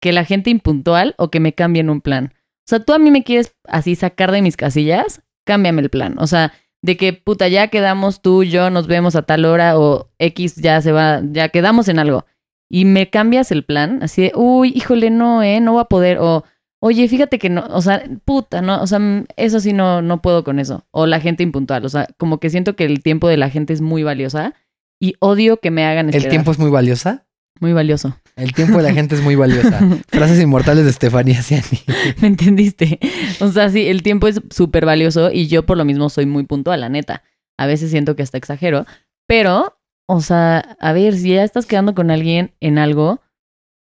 [0.00, 2.32] que la gente impuntual o que me cambien un plan.
[2.34, 6.16] O sea, tú a mí me quieres así sacar de mis casillas, cámbiame el plan.
[6.18, 10.10] O sea, de que puta, ya quedamos tú, yo, nos vemos a tal hora o
[10.18, 12.24] X ya se va, ya quedamos en algo.
[12.70, 16.18] Y me cambias el plan, así de, uy, híjole, no, eh, no va a poder.
[16.20, 16.44] O,
[16.80, 19.00] oye, fíjate que no, o sea, puta, no, o sea,
[19.36, 20.86] eso sí no, no puedo con eso.
[20.90, 23.72] O la gente impuntual, o sea, como que siento que el tiempo de la gente
[23.72, 24.54] es muy valiosa
[25.00, 26.30] y odio que me hagan ¿El esperar.
[26.30, 27.26] tiempo es muy valiosa?
[27.60, 28.16] Muy valioso.
[28.38, 29.80] El tiempo de la gente es muy valiosa.
[30.08, 31.82] Frases inmortales de Estefanía Ciani.
[32.20, 33.00] ¿Me entendiste?
[33.40, 36.44] O sea, sí, el tiempo es súper valioso y yo por lo mismo soy muy
[36.44, 37.24] puntual, la neta.
[37.58, 38.86] A veces siento que hasta exagero,
[39.26, 43.20] pero, o sea, a ver, si ya estás quedando con alguien en algo,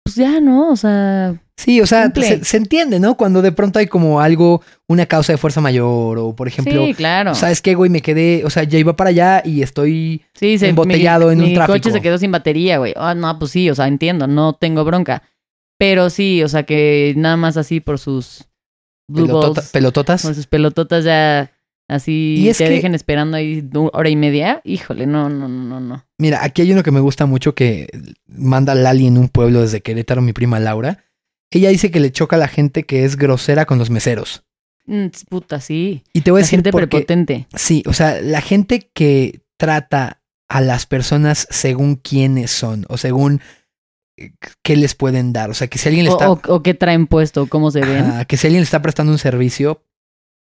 [0.04, 0.72] pues ya, ¿no?
[0.72, 3.18] O sea, Sí, o sea, se, se entiende, ¿no?
[3.18, 6.94] Cuando de pronto hay como algo, una causa de fuerza mayor, o por ejemplo, sí,
[6.94, 7.34] claro.
[7.34, 7.90] ¿sabes qué, güey?
[7.90, 11.40] Me quedé, o sea, ya iba para allá y estoy Sí, se, embotellado mi, en
[11.40, 11.74] un mi tráfico.
[11.80, 12.94] coche se quedó sin batería, güey.
[12.96, 15.24] Ah, no, pues sí, o sea, entiendo, no tengo bronca.
[15.80, 18.46] Pero sí, o sea, que nada más así por sus
[19.10, 20.22] blue pelotota- balls, pelototas.
[20.24, 21.52] por sus pelototas ya
[21.90, 24.62] así Y es te que- dejen esperando ahí hora y media.
[24.64, 26.06] Híjole, no, no, no, no, no.
[26.20, 27.88] Mira, aquí hay uno que me gusta mucho que
[28.28, 31.04] manda Lali en un pueblo desde Querétaro, mi prima Laura.
[31.52, 34.44] Ella dice que le choca a la gente que es grosera con los meseros.
[34.86, 36.04] Mm, puta, sí.
[36.14, 36.88] Y te voy a La decir gente por qué.
[36.88, 37.48] prepotente.
[37.56, 43.42] Sí, o sea, la gente que trata a las personas según quiénes son o según
[44.18, 44.32] eh,
[44.64, 45.50] qué les pueden dar.
[45.50, 47.82] O sea, que si alguien le O, está, o- o qué traen puesto, cómo se
[47.82, 48.26] ven.
[48.28, 49.84] Que si alguien le está prestando un servicio,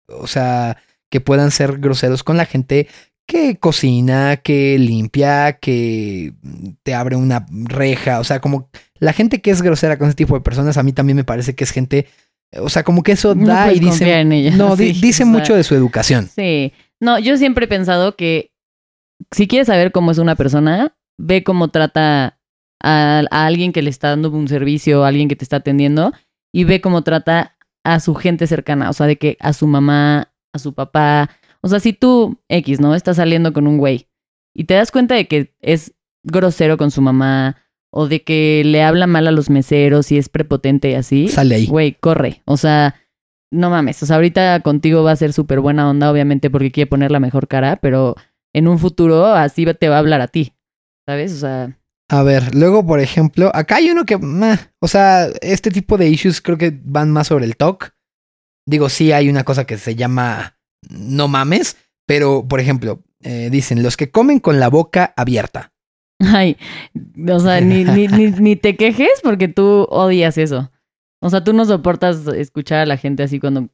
[0.07, 0.77] o sea,
[1.09, 2.87] que puedan ser groseros con la gente
[3.27, 6.33] que cocina, que limpia, que
[6.83, 8.69] te abre una reja, o sea, como
[9.01, 11.55] la gente que es grosera con ese tipo de personas, a mí también me parece
[11.55, 12.07] que es gente,
[12.57, 14.55] o sea, como que eso No da y dice, en ella.
[14.55, 16.29] no, di- dice o sea, mucho de su educación.
[16.33, 16.71] Sí.
[17.01, 18.51] No, yo siempre he pensado que
[19.31, 22.39] si quieres saber cómo es una persona, ve cómo trata
[22.81, 26.13] a, a alguien que le está dando un servicio, a alguien que te está atendiendo,
[26.53, 30.31] y ve cómo trata a su gente cercana, o sea, de que a su mamá,
[30.53, 31.29] a su papá.
[31.61, 32.93] O sea, si tú, X, ¿no?
[32.95, 34.07] Estás saliendo con un güey
[34.53, 37.57] y te das cuenta de que es grosero con su mamá
[37.91, 41.55] o de que le habla mal a los meseros y es prepotente y así, Sale
[41.55, 41.67] ahí.
[41.67, 42.41] güey, corre.
[42.45, 42.95] O sea,
[43.51, 44.01] no mames.
[44.01, 47.19] O sea, ahorita contigo va a ser súper buena onda, obviamente, porque quiere poner la
[47.19, 48.15] mejor cara, pero
[48.53, 50.53] en un futuro así te va a hablar a ti.
[51.07, 51.33] ¿Sabes?
[51.33, 51.77] O sea,
[52.09, 56.09] A ver, luego, por ejemplo, acá hay uno que, meh, o sea, este tipo de
[56.09, 57.93] issues creo que van más sobre el talk.
[58.65, 60.57] Digo, sí hay una cosa que se llama
[60.89, 61.77] no mames,
[62.07, 65.73] pero, por ejemplo, eh, dicen los que comen con la boca abierta.
[66.33, 66.57] ay,
[67.29, 70.71] o sea, ni, ni, ni, ni te quejes porque tú odias eso.
[71.23, 73.69] O sea, tú no soportas escuchar a la gente así cuando...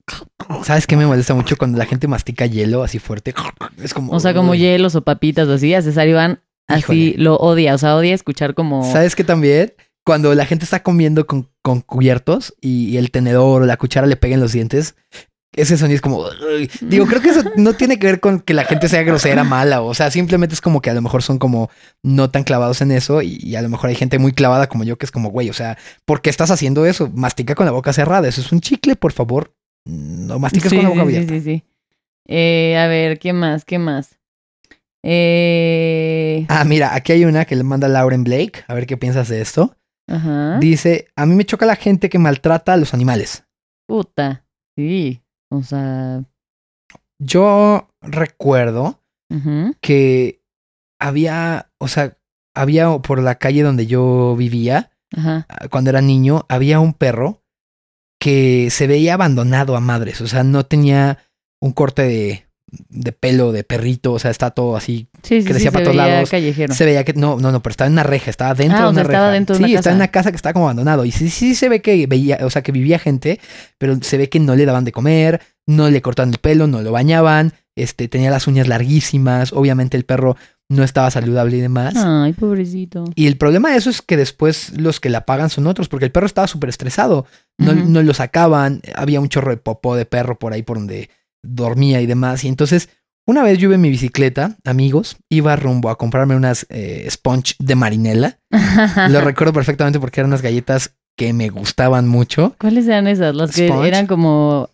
[0.64, 3.34] ¿Sabes qué me molesta mucho cuando la gente mastica hielo así fuerte?
[3.82, 4.12] Es como...
[4.12, 4.60] O sea, como uy.
[4.60, 7.24] hielos o papitas o así, a César Iván así Híjole.
[7.24, 7.74] lo odia.
[7.74, 8.84] O sea, odia escuchar como...
[8.92, 9.74] ¿Sabes qué también?
[10.04, 14.08] Cuando la gente está comiendo con, con cubiertos y, y el tenedor o la cuchara
[14.08, 14.96] le peguen los dientes,
[15.54, 16.18] ese sonido es como...
[16.20, 16.70] "Uy".
[16.82, 19.82] Digo, creo que eso no tiene que ver con que la gente sea grosera, mala.
[19.82, 21.70] O sea, simplemente es como que a lo mejor son como
[22.04, 24.84] no tan clavados en eso y, y a lo mejor hay gente muy clavada como
[24.84, 27.10] yo que es como, güey, o sea, ¿por qué estás haciendo eso?
[27.14, 28.28] Mastica con la boca cerrada.
[28.28, 29.54] Eso es un chicle, por favor.
[29.86, 31.34] No mastiques sí, con la boca sí, abierta.
[31.34, 31.64] sí, sí, sí.
[32.28, 33.64] Eh, a ver, ¿qué más?
[33.64, 34.18] ¿Qué más?
[35.04, 36.46] Eh...
[36.50, 38.64] Ah, mira, aquí hay una que le manda Lauren Blake.
[38.68, 39.76] A ver qué piensas de esto.
[40.10, 40.58] Ajá.
[40.60, 43.46] Dice, a mí me choca la gente que maltrata a los animales.
[43.88, 44.46] Puta.
[44.76, 45.22] Sí.
[45.50, 46.24] O sea.
[47.20, 49.02] Yo recuerdo
[49.82, 50.42] que
[51.00, 52.18] había, o sea,
[52.56, 55.46] había por la calle donde yo vivía, Ajá.
[55.50, 57.44] ah, cuando era niño, había un perro
[58.20, 60.22] que se veía abandonado a madres.
[60.22, 61.18] O sea, no tenía
[61.60, 62.47] un corte de,
[62.90, 65.08] de pelo de perrito, o sea, está todo así.
[65.24, 66.30] Sí, sí, Que sí, para todos lados.
[66.30, 66.74] callejero.
[66.74, 68.88] Se veía que no, no, no, pero estaba en una reja, estaba dentro Ah, de
[68.88, 69.54] o una estaba reja.
[69.54, 71.06] de sí, está en una casa que estaba como abandonado.
[71.06, 73.40] Y sí, sí se ve que veía, o sea, que vivía gente,
[73.78, 76.82] pero se ve que no le daban de comer, no le cortaban el pelo, no
[76.82, 79.54] lo bañaban, este, tenía las uñas larguísimas.
[79.54, 80.36] Obviamente el perro
[80.70, 81.94] no estaba saludable y demás.
[81.96, 83.06] Ay, pobrecito.
[83.16, 86.06] Y el problema de eso es que después los que la pagan son otros, porque
[86.06, 87.26] el perro estaba súper estresado.
[87.58, 91.10] No, no lo sacaban, había un chorro de popó de perro por ahí por donde
[91.44, 92.44] dormía y demás.
[92.44, 92.90] Y entonces,
[93.28, 97.56] una vez yo iba en mi bicicleta, amigos, iba rumbo a comprarme unas eh, sponge
[97.60, 98.40] de marinela.
[99.10, 102.56] Lo recuerdo perfectamente porque eran unas galletas que me gustaban mucho.
[102.60, 103.36] ¿Cuáles eran esas?
[103.36, 103.88] Las que Sponge.
[103.88, 104.70] eran como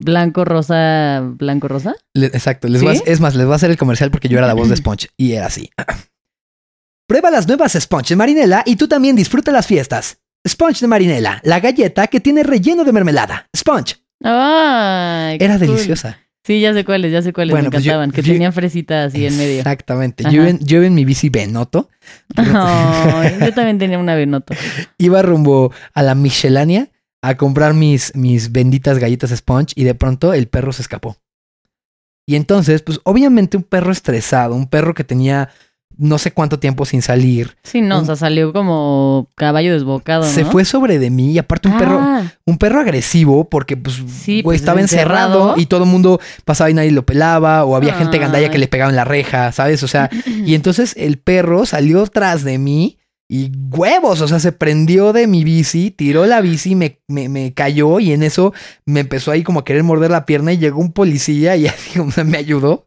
[0.00, 1.94] blanco, rosa, blanco, rosa.
[2.12, 4.68] Le- exacto, es más, les voy a hacer el comercial porque yo era la voz
[4.68, 5.70] de Sponge y era así.
[7.08, 10.18] Prueba las nuevas Sponge de Marinela y tú también disfruta las fiestas.
[10.46, 13.48] Sponge de Marinela, la galleta que tiene relleno de mermelada.
[13.56, 13.96] Sponge.
[14.22, 15.66] Ay, Era cool.
[15.68, 16.18] deliciosa.
[16.44, 18.52] Sí, ya sé cuáles, ya sé cuáles Bueno, me pues yo- encantaban, que yo- tenían
[18.52, 19.58] fresitas así en medio.
[19.58, 20.24] Exactamente.
[20.30, 21.88] Yo en, yo en mi bici Benoto
[22.36, 24.54] Ay, yo también tenía una Benoto.
[24.98, 26.88] iba rumbo a la Michelania
[27.20, 31.16] a comprar mis, mis benditas galletas Sponge y de pronto el perro se escapó.
[32.28, 35.50] Y entonces, pues obviamente un perro estresado, un perro que tenía
[35.98, 40.24] no sé cuánto tiempo sin salir, Sí, no, Un- o sea, salió como caballo desbocado,
[40.24, 40.30] ¿no?
[40.30, 44.02] se fue sobre de mí y aparte un perro Ah, un perro agresivo porque pues
[44.08, 45.54] Sí, pues, estaba encerrado, encerrado.
[45.60, 48.68] y todo el mundo pasaba y nadie lo pelaba o había gente gandalla que le
[48.68, 49.82] pegaba en la reja, ¿sabes?
[49.82, 50.10] O sea,
[50.44, 55.26] y entonces el perro salió tras de mí y huevos, o sea, se prendió de
[55.26, 59.42] mi bici, tiró la bici, me, me, me cayó y en eso me empezó ahí
[59.42, 62.86] como a querer morder la pierna y llegó un policía y así como me ayudó.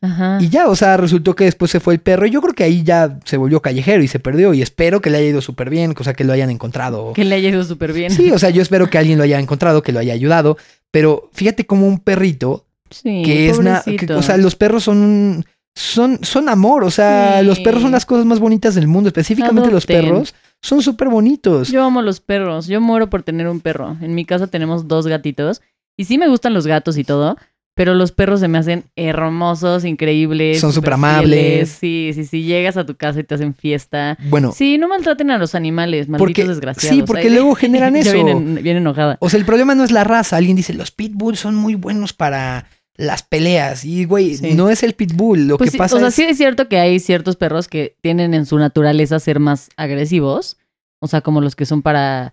[0.00, 0.38] Ajá.
[0.40, 2.64] Y ya, o sea, resultó que después se fue el perro y yo creo que
[2.64, 5.70] ahí ya se volvió callejero y se perdió y espero que le haya ido súper
[5.70, 7.12] bien, cosa que lo hayan encontrado.
[7.12, 8.10] Que le haya ido súper bien.
[8.10, 10.56] Sí, o sea, yo espero que alguien lo haya encontrado, que lo haya ayudado,
[10.90, 14.18] pero fíjate como un perrito Sí, que es na- que- pobrecito.
[14.18, 15.44] o sea, los perros son
[15.78, 17.46] son son amor, o sea, Sí.
[17.46, 21.70] los perros son las cosas más bonitas del mundo, específicamente los perros son súper bonitos.
[21.70, 22.66] Yo amo los perros.
[22.66, 23.96] Yo muero por tener un perro.
[24.00, 25.60] En mi casa tenemos dos gatitos.
[25.98, 27.36] Y sí me gustan los gatos y todo.
[27.74, 30.60] Pero los perros se me hacen hermosos, increíbles.
[30.60, 31.68] Son súper fieles.
[31.78, 32.42] Sí, sí, sí.
[32.44, 34.16] Llegas a tu casa y te hacen fiesta.
[34.30, 36.96] Bueno, Sí, no maltraten a los animales, malditos Porque- desgraciados.
[36.96, 38.12] sí, porque Ay, luego generan eso.
[38.14, 39.18] vienen- viene enojada.
[39.20, 42.14] o sea, el problema no es la raza, alguien dice, "Los pitbulls son muy buenos
[42.14, 44.54] para las peleas." Y güey, Sí.
[44.54, 46.68] no es el pitbull, lo Pues que sí, pasa o sea, es sí es cierto
[46.68, 50.56] que hay ciertos perros que tienen en su naturaleza ser más agresivos.
[51.00, 52.32] O sea, como los que son para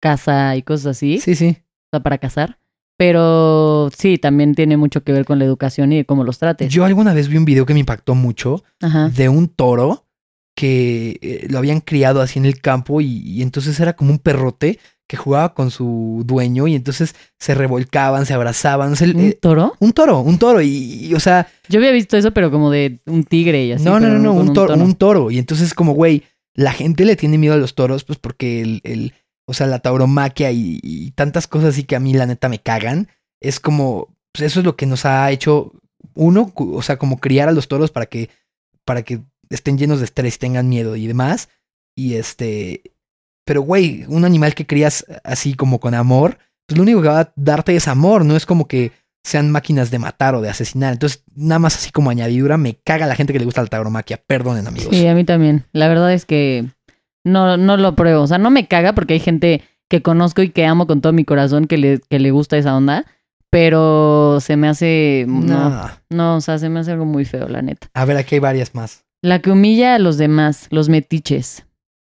[0.00, 1.18] caza y cosas así.
[1.18, 1.56] Sí, sí.
[1.58, 2.58] o sea, para cazar.
[2.98, 6.72] Pero sí, también tiene mucho que ver con la educación y cómo los trates.
[6.72, 9.08] Yo alguna vez vi un video que me impactó mucho Ajá.
[9.08, 10.06] de un toro
[10.54, 14.18] que eh, lo habían criado así en el campo y, y entonces era como un
[14.18, 14.78] perrote
[15.12, 18.94] que jugaba con su dueño y entonces se revolcaban, se abrazaban.
[18.98, 19.74] ¿Un eh, toro?
[19.78, 20.68] un toro, un toro y,
[21.04, 23.84] y, o sea, Yo había visto eso, pero como de un tigre y así.
[23.84, 25.30] no, no, no, no, un toro, un toro.
[25.30, 26.22] Y entonces como, güey,
[26.54, 29.12] la gente le tiene miedo a los toros pues porque el, el
[29.44, 32.58] o sea, la tauromaquia y, y tantas cosas así que a mí la neta me
[32.58, 33.08] cagan.
[33.38, 35.72] Es como, pues eso es lo que nos ha hecho
[36.14, 38.30] uno, o sea, como criar a los toros para que,
[38.86, 39.20] para que
[39.50, 41.50] estén llenos de estrés y tengan miedo y demás.
[41.94, 42.94] Y este,
[43.44, 47.20] pero güey, un animal que crías así como con amor, pues lo único que va
[47.20, 48.92] a darte es amor, no es como que
[49.24, 50.92] sean máquinas de matar o de asesinar.
[50.92, 54.20] Entonces, nada más así como añadidura, me caga la gente que le gusta la tauromaquia.
[54.26, 54.94] Perdonen, amigos.
[54.96, 55.64] Sí, a mí también.
[55.72, 56.64] La verdad es que
[57.24, 58.22] no, no lo pruebo.
[58.22, 61.12] O sea, no me caga porque hay gente que conozco y que amo con todo
[61.12, 63.04] mi corazón que le, que le gusta esa onda.
[63.50, 65.26] Pero se me hace.
[65.28, 65.90] No, No.
[66.10, 67.88] no, o sea, se me hace algo muy feo, la neta.
[67.92, 69.04] A ver, aquí hay varias más.
[69.20, 71.64] La que humilla a los demás, los metiches.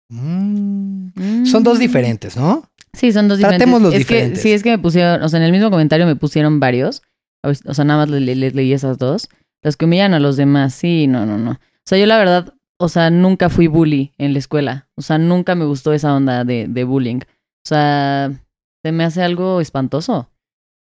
[0.09, 1.45] Mm.
[1.47, 1.81] Son dos Mm.
[1.81, 2.37] diferentes.
[2.37, 2.69] ¿no?
[2.93, 3.59] Sí, son dos diferentes.
[3.59, 4.39] Tratemos los es diferentes.
[4.39, 7.03] Que, sí, es que me pusieron, o sea, en el mismo comentario me pusieron varios.
[7.43, 9.29] O sea, nada más les le, le- leí esas dos.
[9.63, 11.53] Los que humillan a los demás, sí, no, no, no.
[11.53, 14.89] O sea, yo la verdad, o sea, nunca fui bully en la escuela.
[14.97, 17.19] O sea, nunca me gustó esa onda de, de bullying.
[17.19, 18.33] O sea,
[18.85, 20.31] se me hace algo espantoso.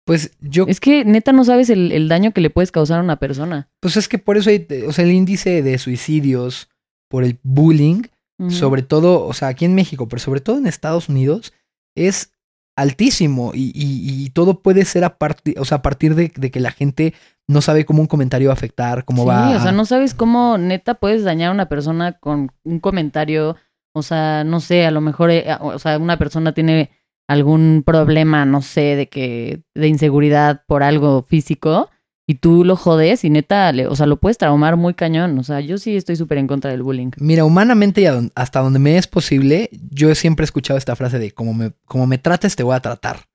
[0.07, 3.03] Pues yo, Es que neta no sabes el, el daño que le puedes causar a
[3.03, 3.69] una persona.
[3.81, 6.69] pues es que por eso hay, o sea, el índice de suicidios
[7.09, 8.03] por el bullying,
[8.49, 11.53] Sobre todo, o sea, aquí en México, pero sobre todo en Estados Unidos,
[11.95, 12.33] es
[12.77, 16.51] altísimo y, y- y todo puede ser a partir, o sea, a partir de, de
[16.51, 17.13] que la gente
[17.47, 19.57] no sabe cómo un comentario va a afectar, cómo sí, va.
[19.57, 23.57] o sea, no sabes cómo neta puedes dañar a una persona con un comentario.
[23.93, 26.91] O sea, no sé, a lo mejor, eh, o sea, una persona tiene
[27.29, 31.91] algún problema, no sé, de que, de inseguridad por algo físico
[32.31, 35.37] y tú lo jodes y neta, le- o sea, lo puedes traumar muy cañón.
[35.39, 37.11] O sea, yo sí estoy súper en contra del bullying.
[37.19, 41.33] Mira, humanamente y hasta donde me es posible, yo siempre he escuchado esta frase de
[41.33, 43.27] como me, como me trates, te voy a tratar.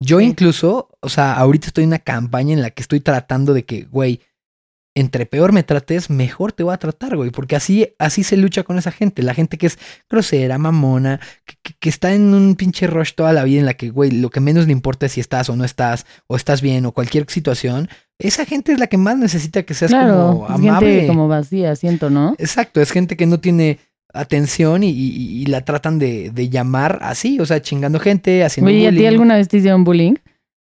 [0.00, 0.26] Yo Sí.
[0.26, 3.86] incluso, o sea, ahorita estoy en una campaña en la que estoy tratando de que,
[3.86, 4.20] güey,
[4.94, 8.62] entre peor me trates, mejor te voy a tratar, güey, porque así, así se lucha
[8.62, 9.78] con esa gente, la gente que es
[10.10, 13.72] grosera, mamona, que, que- que está en un pinche rush toda la vida en la
[13.74, 16.60] que, güey, lo que menos le importa es si estás o no estás, o estás
[16.60, 17.88] bien, o cualquier situación,
[18.22, 20.90] esa gente es la que más necesita que seas claro, como amable.
[20.92, 22.34] gente como vacía, siento, ¿no?
[22.38, 23.78] Exacto, es gente que no tiene
[24.14, 28.68] atención y, y- y la tratan de, de llamar así, o sea, chingando gente, haciendo
[28.70, 29.08] Oye, ¿y a ti bullying.
[29.08, 30.14] alguna vez te hicieron bullying?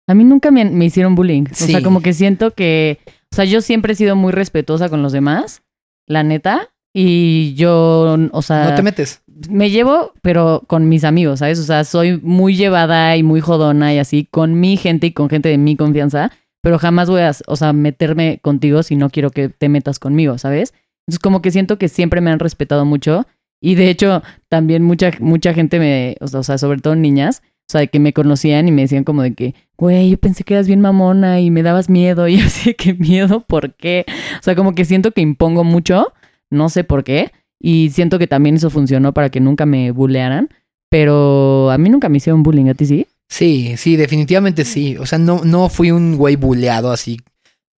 [0.08, 1.46] A mí nunca me, me hicieron bullying.
[1.52, 3.00] O sea, como que siento que...
[3.32, 5.62] O sea, yo siempre he sido muy respetuosa con los demás,
[6.08, 6.70] la neta.
[6.94, 9.22] Y yo, o sea, No te metes.
[9.50, 11.60] me llevo, pero con mis amigos, ¿sabes?
[11.60, 15.30] O sea, soy muy llevada y muy jodona y así con mi gente y con
[15.30, 19.32] gente de mi confianza, pero jamás voy a, o sea, meterme contigo si no quiero
[19.32, 20.74] que te metas conmigo, ¿sabes?
[21.06, 23.26] Entonces, como que siento que siempre me han respetado mucho
[23.62, 27.88] y de hecho también mucha, mucha gente me, o sea, sobre todo niñas, o sea,
[27.88, 30.82] que me conocían y me decían como de que, güey, yo pensé que eras bien
[30.82, 33.42] mamona y me dabas miedo y yo así, ¿qué miedo?
[33.42, 34.06] ¿Por qué?
[34.40, 36.14] O sea, como que siento que impongo mucho,
[36.50, 40.50] no sé por qué, y siento que también eso funcionó para que nunca me bullearan,
[40.90, 43.08] pero a mí nunca me hicieron bullying, ¿a ti sí?
[43.32, 44.98] Sí, sí, definitivamente sí.
[44.98, 47.18] O sea, no, no fui un güey buleado así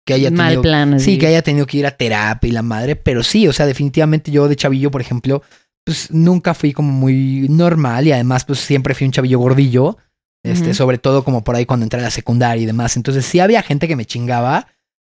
[0.06, 0.62] que haya Mal tenido.
[0.62, 0.98] plan.
[0.98, 3.66] Sí, que haya tenido que ir a terapia y la madre, pero sí, o sea,
[3.66, 5.42] definitivamente yo de chavillo, por ejemplo,
[5.84, 9.98] pues nunca fui como muy normal y además pues siempre fui un chavillo gordillo,
[10.42, 12.96] este, sobre todo como por ahí cuando entré a la secundaria y demás.
[12.96, 14.68] Entonces sí había gente que me chingaba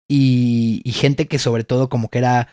[0.08, 2.50] y, y gente que sobre todo como que era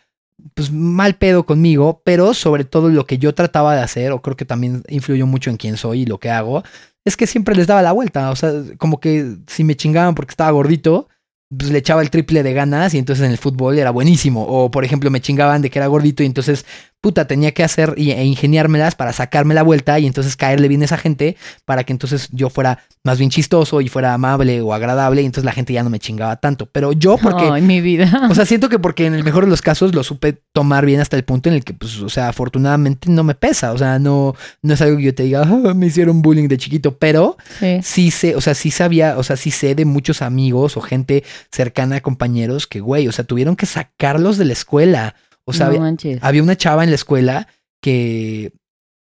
[0.54, 4.36] pues mal pedo conmigo, pero sobre todo lo que yo trataba de hacer, o creo
[4.36, 6.62] que también influyó mucho en quién soy y lo que hago,
[7.04, 8.30] es que siempre les daba la vuelta.
[8.30, 11.08] O sea, como que si me chingaban porque estaba gordito,
[11.56, 14.44] pues le echaba el triple de ganas y entonces en el fútbol era buenísimo.
[14.46, 16.64] O por ejemplo me chingaban de que era gordito y entonces
[17.02, 20.86] puta tenía que hacer e ingeniármelas para sacarme la vuelta y entonces caerle bien a
[20.86, 21.36] esa gente
[21.66, 25.44] para que entonces yo fuera más bien chistoso y fuera amable o agradable y entonces
[25.44, 26.66] la gente ya no me chingaba tanto.
[26.66, 27.42] Pero yo porque...
[27.44, 28.08] Ay, mi vida.
[28.30, 31.00] O sea, siento que porque en el mejor de los casos lo supe tomar bien
[31.00, 33.72] hasta el punto en el que, pues, o sea, afortunadamente no me pesa.
[33.72, 36.56] O sea, no, no es algo que yo te diga, "Ah, me hicieron bullying de
[36.56, 37.80] chiquito, pero Sí.
[37.82, 41.24] sí sé, o sea, sí sabía, o sea, sí sé de muchos amigos o gente
[41.50, 45.16] cercana a compañeros que, güey, o sea, tuvieron que sacarlos de la escuela.
[45.44, 45.84] O sea, no
[46.20, 47.48] había, una chava en la escuela
[47.80, 48.52] que,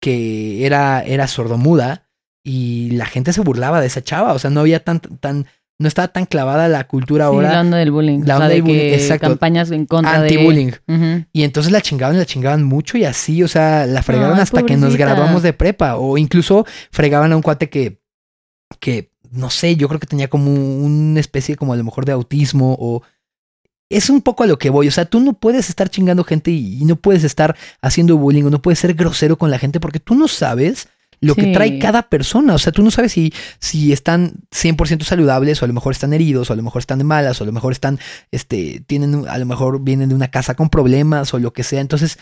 [0.02, 2.10] que era, era sordomuda
[2.44, 4.34] y la gente se burlaba de esa chava.
[4.34, 5.48] O sea, no había tan, tan,
[5.80, 8.20] no estaba tan clavada la cultura Sí, ahora la onda del bullying.
[8.20, 9.28] la o sea, onda de del bullying, que exacto.
[9.28, 10.72] campañas en contra anti-bullying.
[10.88, 11.28] de...
[11.32, 14.64] Y entonces la chingaban, la chingaban mucho y así, o sea, la fregaron Ay, hasta
[14.64, 15.96] que nos graduamos de prepa.
[15.98, 18.02] O incluso fregaban a un cuate que,
[18.80, 22.12] que, no sé, yo creo que tenía como una especie como a lo mejor de
[22.12, 23.04] autismo o...
[23.90, 26.52] Es un poco a lo que voy, o sea, tú no puedes estar chingando gente
[26.52, 29.80] y, y no puedes estar haciendo bullying o no puedes ser grosero con la gente
[29.80, 33.34] porque tú no sabes lo que trae cada persona, o sea, tú no sabes si,
[33.60, 37.00] si están 100% saludables o a lo mejor están heridos o a lo mejor están
[37.00, 38.00] de malas o a lo mejor están,
[38.32, 41.82] este, tienen, a lo mejor vienen de una casa con problemas o lo que sea,
[41.82, 42.20] entonces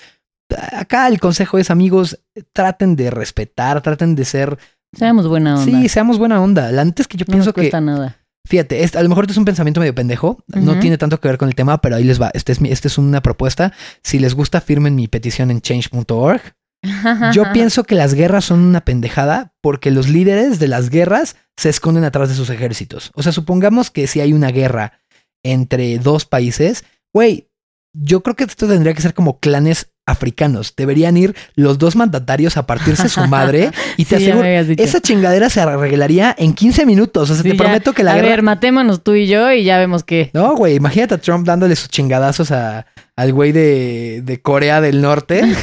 [0.74, 2.20] acá el consejo es amigos,
[2.54, 4.58] traten de respetar, traten de ser,
[4.98, 5.66] Seamos buena onda.
[5.66, 8.18] sí, seamos buena onda, la neta es que yo no pienso nos que, cuesta nada.
[8.46, 11.28] Fíjate, es- a lo mejor este es un pensamiento medio pendejo, no tiene tanto que
[11.28, 13.74] ver con el tema, pero ahí les va, este es, mi, este es una propuesta,
[14.04, 16.42] si les gusta firmen mi petición en change.org.
[17.34, 21.70] Yo pienso que las guerras son una pendejada porque los líderes de las guerras se
[21.70, 23.12] esconden atrás de sus ejércitos.
[23.16, 25.00] O sea, supongamos que si hay una guerra
[25.44, 27.50] entre dos países, güey,
[27.94, 30.74] yo creo que esto tendría que ser como clanes africanos.
[30.76, 35.50] Deberían ir los dos mandatarios a partirse su madre y te Sí, aseguro, esa chingadera
[35.50, 37.30] se arreglaría en 15 minutos.
[37.30, 37.64] O sea, Sí, te ya.
[37.64, 38.28] prometo que la A guerra...
[38.30, 40.30] ver, matémonos tú y yo y ya vemos qué.
[40.34, 42.86] No, güey, imagínate a Trump dándole sus chingadazos a,
[43.18, 45.42] al güey de, de Corea del Norte.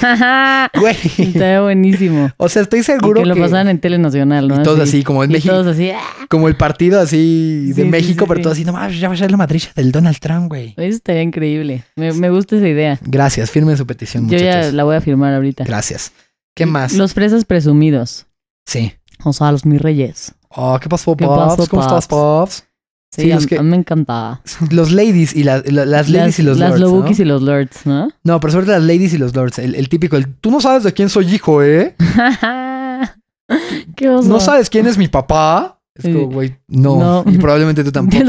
[0.78, 0.96] Güey.
[1.18, 2.30] Está buenísimo.
[2.38, 4.60] O sea, estoy Y seguro que lo pasaban en Telenacional, ¿no?
[4.60, 5.52] Y todos así, como en y México.
[5.54, 5.90] todos así.
[5.90, 6.00] ¡ah!
[6.30, 9.14] Como el partido así de Sí, México, sí, pero todo así, no mames, ya va
[9.14, 10.74] a ser la madrilla del Donald Trump, güey.
[10.76, 11.84] Eso estaría increíble.
[11.96, 12.98] Me, me gusta esa idea.
[13.02, 14.72] Gracias, firmen su petición, Yo ya muchachos.
[14.74, 15.64] la voy a firmar ahorita.
[15.64, 16.12] Gracias.
[16.54, 16.94] ¿Qué más?
[16.94, 18.26] Los fresas presumidos.
[18.66, 18.94] Sí.
[19.24, 20.32] O sea, los mis reyes.
[20.48, 21.56] Oh, ¿qué pasó, ¿Qué Pops?
[21.56, 22.64] pasó, ¿Cómo estás, Pops?
[23.14, 24.40] Sí, Sí, a, los que- a mí me encantaba.
[24.70, 27.24] Los ladies y la- la- las ladies y los las lords, lobukis ¿no?
[27.24, 28.10] y los lords, ¿no?
[28.24, 29.58] No, pero sobre todo las ladies y los lords.
[29.58, 31.94] El, el típico, el, tú no sabes de quién soy hijo, ¿eh?
[33.96, 34.28] ¿Qué oso?
[34.28, 35.78] ¿No sabes quién es mi papá?
[35.94, 37.22] Es como, güey, no.
[37.24, 37.30] No.
[37.30, 38.24] Y probablemente tú tampoco,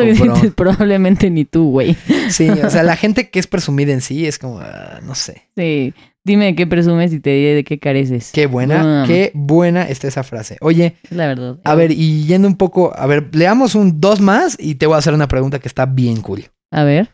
[0.54, 1.96] probablemente ni tú, güey.
[2.30, 5.44] Sí, o sea, la gente que es presumida en sí es como, ah, no sé.
[5.56, 5.94] Sí.
[6.26, 8.32] Dime de qué presumes y te diré de qué careces.
[8.34, 10.58] Qué buena, Mm, qué buena está esa frase.
[10.62, 11.60] Oye, la verdad.
[11.66, 14.96] A ver, y yendo un poco, a ver, leamos un dos más y te voy
[14.96, 16.46] a hacer una pregunta que está bien cool.
[16.72, 17.10] A ver.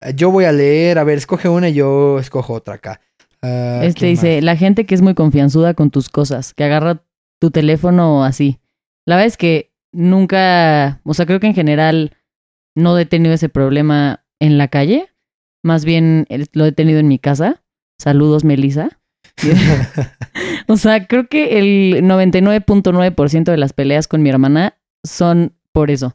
[0.00, 3.00] Eh, Yo voy a leer, a ver, escoge una y yo escojo otra acá.
[3.42, 7.04] Ah, Este ¿qué dice, la gente que es muy confianzuda con tus cosas, que agarra
[7.40, 8.58] tu teléfono así.
[9.06, 12.16] La verdad es que nunca, o sea, creo que en general
[12.74, 15.06] no he tenido ese problema en la calle.
[15.62, 17.62] Más bien lo he tenido en mi casa.
[17.98, 18.90] Saludos, Melissa.
[20.68, 26.14] o sea, creo que el 99.9% de las peleas con mi hermana son por eso.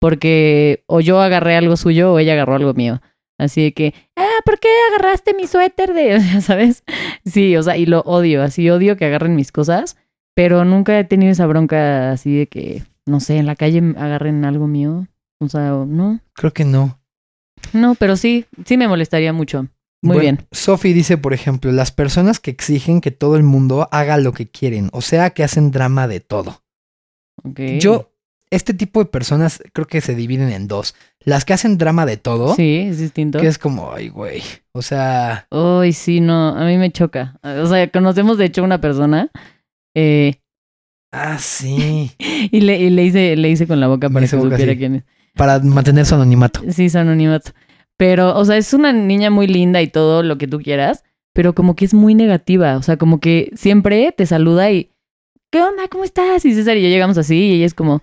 [0.00, 3.00] porque o yo agarré algo suyo o ella agarró algo mío.
[3.38, 6.82] Así de que, ah, ¿por qué agarraste mi suéter de, ¿sabes?
[7.24, 9.96] Sí, o sea, y lo odio, así odio que agarren mis cosas,
[10.34, 14.44] pero nunca he tenido esa bronca así de que, no sé, en la calle agarren
[14.44, 15.06] algo mío.
[15.40, 16.98] O sea, no, Creo que no.
[17.72, 19.68] no, pero sí, sí me molestaría mucho.
[20.00, 20.46] Muy Bueno, bien.
[20.52, 24.48] Sophie dice, por ejemplo, las personas que exigen que todo el mundo haga lo que
[24.48, 26.62] quieren, o sea, que hacen drama de todo.
[27.80, 28.12] Yo,
[28.50, 30.94] este tipo de personas creo que se dividen en dos.
[31.20, 33.38] Las que hacen drama de todo, Sí, es distinto.
[33.40, 34.42] que es como, ay, güey.
[34.72, 37.38] O sea, Ay, sí, no, a mí me choca.
[37.42, 39.30] O sea, conocemos de hecho una persona
[39.94, 40.36] eh,
[41.12, 42.12] ah, sí.
[42.18, 45.04] y, le, y le hice, le hice con la boca para que supiera quién es.
[45.34, 46.62] Para mantener su anonimato.
[46.70, 47.52] Sí, su anonimato.
[47.98, 51.54] Pero, o sea, es una niña muy linda y todo lo que tú quieras, pero
[51.54, 52.76] como que es muy negativa.
[52.76, 54.90] O sea, como que siempre te saluda y,
[55.50, 55.88] ¿qué onda?
[55.90, 56.44] ¿Cómo estás?
[56.44, 58.02] Y César y yo llegamos así y ella es como,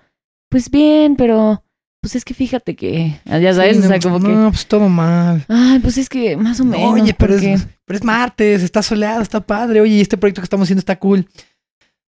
[0.49, 1.63] pues bien, pero,
[2.01, 4.49] pues es que fíjate que, ah, ya sabes, Sí, o sea, no, como que, No,
[4.51, 5.45] pues todo mal.
[5.47, 6.93] ay, pues es que más o menos.
[7.01, 9.79] Oye, pero porque- es, pero es martes, está soleado, está padre.
[9.81, 11.25] Oye, y este proyecto que estamos haciendo está cool.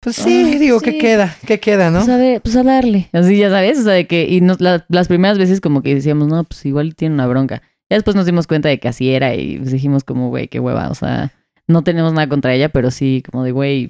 [0.01, 0.85] Pues sí, digo, sí.
[0.85, 1.35] ¿qué queda?
[1.47, 1.99] ¿Qué queda, no?
[1.99, 3.09] Pues a ver, pues a darle.
[3.11, 5.95] Así ya sabes, o sea, de que, y nos, la- las primeras veces como que
[5.95, 7.61] decíamos, no, pues igual tiene una bronca.
[7.89, 10.59] Ya después nos dimos cuenta de que así era y pues dijimos como, güey, qué
[10.59, 11.31] hueva, o sea,
[11.67, 13.89] no tenemos nada contra ella, pero sí, como de, güey,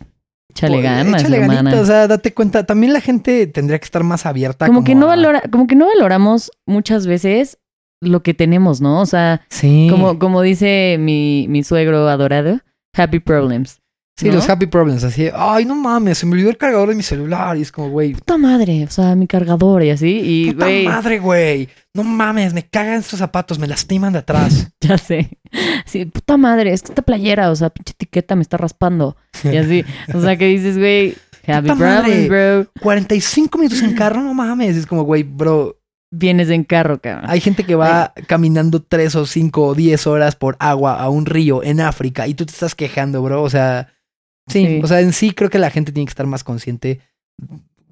[0.49, 1.79] échale Pues, ganas, échale hermana.
[1.81, 2.65] o sea, date cuenta.
[2.65, 4.65] También la gente tendría que estar más abierta.
[4.67, 7.57] como que no a- valora, como que no valoramos muchas veces
[8.01, 8.99] lo que tenemos, ¿no?
[9.01, 9.87] O sea, Sí.
[9.89, 12.59] como, como dice mi, mi suegro adorado,
[12.93, 13.81] happy problems.
[14.17, 14.35] Sí, ¿no?
[14.35, 17.57] los happy problems, así, ay, no mames, se me olvidó el cargador de mi celular.
[17.57, 21.19] Y es como, güey, Puta madre, o sea, mi cargador y así, y puta madre,
[21.19, 21.67] güey.
[21.93, 24.69] No mames, me cagan estos zapatos, me lastiman de atrás.
[24.79, 25.29] ya sé.
[25.85, 29.17] Sí, puta madre, es que esta playera, o sea, pinche etiqueta me está raspando.
[29.43, 31.15] Y así, o sea, que dices, güey,
[31.47, 32.27] happy Puta madre.
[32.27, 32.81] problems, bro.
[32.81, 34.77] 45 minutos en carro, no mames.
[34.77, 35.77] Es como, güey, bro,
[36.11, 37.29] Vienes en carro, cabrón.
[37.29, 41.25] hay gente que va caminando 3 o 5 o 10 horas por agua a un
[41.25, 43.43] río en África y tú te estás quejando, bro.
[43.43, 43.89] O sea,
[44.47, 44.79] sí, Sí.
[44.83, 46.99] o sea, en sí creo que la gente tiene que estar más consciente.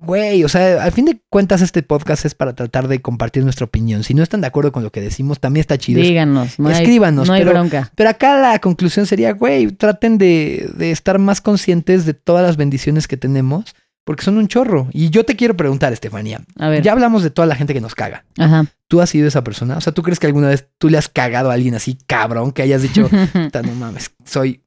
[0.01, 3.65] Güey, o sea, al fin de cuentas este podcast es para tratar de compartir nuestra
[3.65, 4.03] opinión.
[4.03, 6.01] Si no están de acuerdo con lo que decimos, también está chido.
[6.01, 7.89] Díganos, no hay, Escríbanos, no hay pero- bronca.
[7.95, 12.57] Pero acá la conclusión sería, güey, traten de, de estar más conscientes de todas las
[12.57, 14.89] bendiciones que tenemos, porque son un chorro.
[14.91, 17.79] Y yo te quiero preguntar, Estefanía, A ver, ya hablamos de toda la gente que
[17.79, 18.25] nos caga.
[18.37, 18.65] ajá.
[18.89, 19.77] ¿Tú has sido esa persona?
[19.77, 22.51] O sea, ¿tú crees que alguna vez tú le has cagado a alguien así, cabrón,
[22.51, 24.61] que hayas dicho, "Puta, no mames, soy...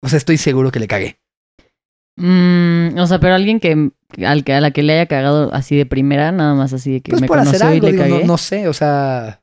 [0.00, 1.18] O sea, estoy seguro que le cagué.
[2.16, 3.90] Mm, o sea, pero alguien que,
[4.26, 7.00] al que a la que le haya cagado así de primera, nada más así de
[7.02, 8.20] que Pues me por hacer conoció y algo, le digo, cagué.
[8.20, 9.40] no, no sé, o sea...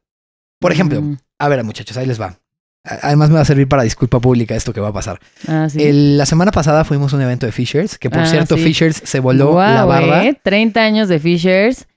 [0.59, 2.39] Por ejemplo, Mm, a ver, muchachos, ahí les va.
[2.85, 5.19] Además me va a servir para disculpa pública esto que va a pasar.
[5.47, 5.81] ah, sí.
[5.83, 8.63] El- la semana pasada fuimos a un evento de Fishers, que por Ah, cierto, sí.
[8.63, 10.25] Fishers se voló la Guau, barda.
[10.25, 11.87] eh, 30 años de Fishers.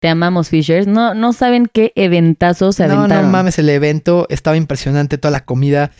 [0.00, 0.86] Te amamos, Fishers.
[0.86, 3.26] No, no saben qué eventazo se No, aventaron.
[3.26, 5.90] no mames, el evento estaba impresionante, toda la comida,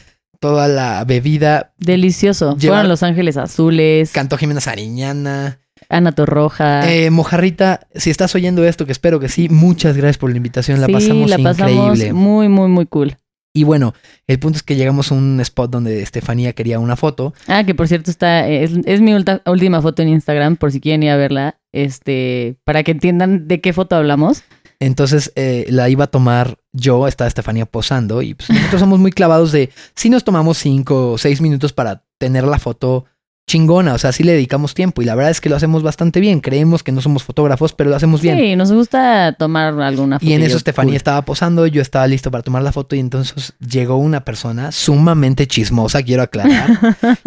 [0.40, 1.72] toda la bebida.
[1.78, 2.56] Delicioso.
[2.58, 5.58] Fueron Los Ángeles Azules, Cantó Jimena Sariñana.
[5.88, 6.90] Ana Torroja.
[6.92, 10.80] Eh, Mojarrita, si estás oyendo esto, que espero que sí, muchas gracias por la invitación,
[10.80, 12.12] la sí, pasamos la pasamos increíble.
[12.12, 13.16] muy, muy, muy cool.
[13.54, 13.94] Y bueno,
[14.26, 17.32] el punto es que llegamos a un spot donde Estefanía quería una foto.
[17.46, 20.80] Ah, que por cierto está, es, es mi ulta- última foto en Instagram, por si
[20.80, 24.42] quieren ir a verla, este, para que entiendan de qué foto hablamos.
[24.78, 29.10] Entonces eh, la iba a tomar yo, estaba Estefanía posando y pues nosotros somos muy
[29.12, 33.04] clavados de si nos tomamos cinco o seis minutos para tener la foto
[33.48, 36.18] chingona, o sea, sí le dedicamos tiempo y la verdad es que lo hacemos bastante
[36.18, 36.40] bien.
[36.40, 38.36] Creemos que no somos fotógrafos, pero lo hacemos bien.
[38.36, 40.28] Sí, nos gusta tomar alguna foto.
[40.28, 43.52] Y en eso Estefanía estaba posando, yo estaba listo para tomar la foto y entonces
[43.60, 46.70] llegó una persona sumamente chismosa, quiero aclarar.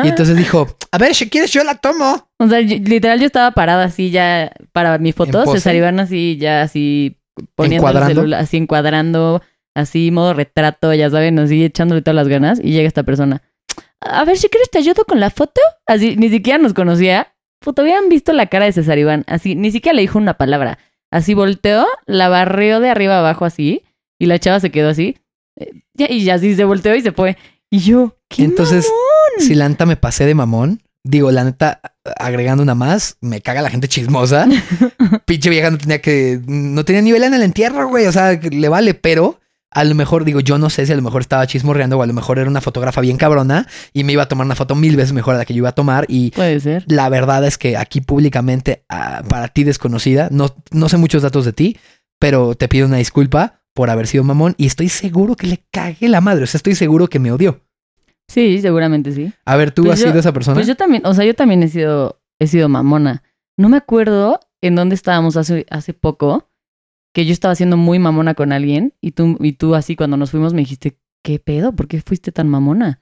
[0.03, 2.27] y entonces dijo, a ver, si quieres yo la tomo.
[2.37, 5.59] O sea, yo- literal yo estaba parada así ya para mi foto, ¿En pose?
[5.59, 7.15] César Iván así ya así
[7.55, 8.15] poniendo el ¿Encuadrando?
[8.21, 9.41] celular, así encuadrando,
[9.75, 13.41] así modo retrato, ya saben, así echándole todas las ganas y llega esta persona.
[14.01, 15.59] A ver, si quieres te ayudo con la foto.
[15.85, 17.33] Así, ni siquiera nos conocía.
[17.59, 19.25] Puto, hubieran visto la cara de César Iván.
[19.27, 20.79] Así, ni siquiera le dijo una palabra.
[21.11, 23.83] Así volteó, la barrió de arriba abajo así
[24.17, 25.17] y la chava se quedó así.
[25.57, 27.35] eh, ya- Y así se volteó y se fue.
[27.69, 29.45] Y yo, ¿qué Entonces, mamón?
[29.77, 31.81] si me pasé de mamón, digo, la neta,
[32.17, 34.47] agregando una más, me caga la gente chismosa.
[35.25, 38.05] Pinche vieja no tenía que, no tenía nivel en el entierro, güey.
[38.05, 39.39] O sea, le vale, pero
[39.71, 42.07] a lo mejor, digo, yo no sé si a lo mejor estaba chismorreando o a
[42.07, 44.95] lo mejor era una fotógrafa bien cabrona y me iba a tomar una foto mil
[44.95, 46.05] veces mejor a la que yo iba a tomar.
[46.07, 46.85] Y Puede ser.
[46.87, 51.45] la verdad es que aquí públicamente, ah, para ti desconocida, no, no sé muchos datos
[51.45, 51.77] de ti,
[52.19, 56.09] pero te pido una disculpa por haber sido mamón y estoy seguro que le cagué
[56.09, 56.43] la madre.
[56.43, 57.61] O sea, estoy seguro que me odió.
[58.30, 59.34] Sí, seguramente sí.
[59.45, 60.53] A ver, ¿tú Pues has yo- sido esa persona?
[60.55, 63.23] Pues yo también, o sea, yo también he sido, he sido mamona.
[63.57, 66.49] No me acuerdo en dónde estábamos hace, hace poco,
[67.13, 70.30] que yo estaba siendo muy mamona con alguien y tú, y tú así cuando nos
[70.32, 71.73] fuimos me dijiste, ¿qué pedo?
[71.75, 73.01] ¿Por qué fuiste tan mamona?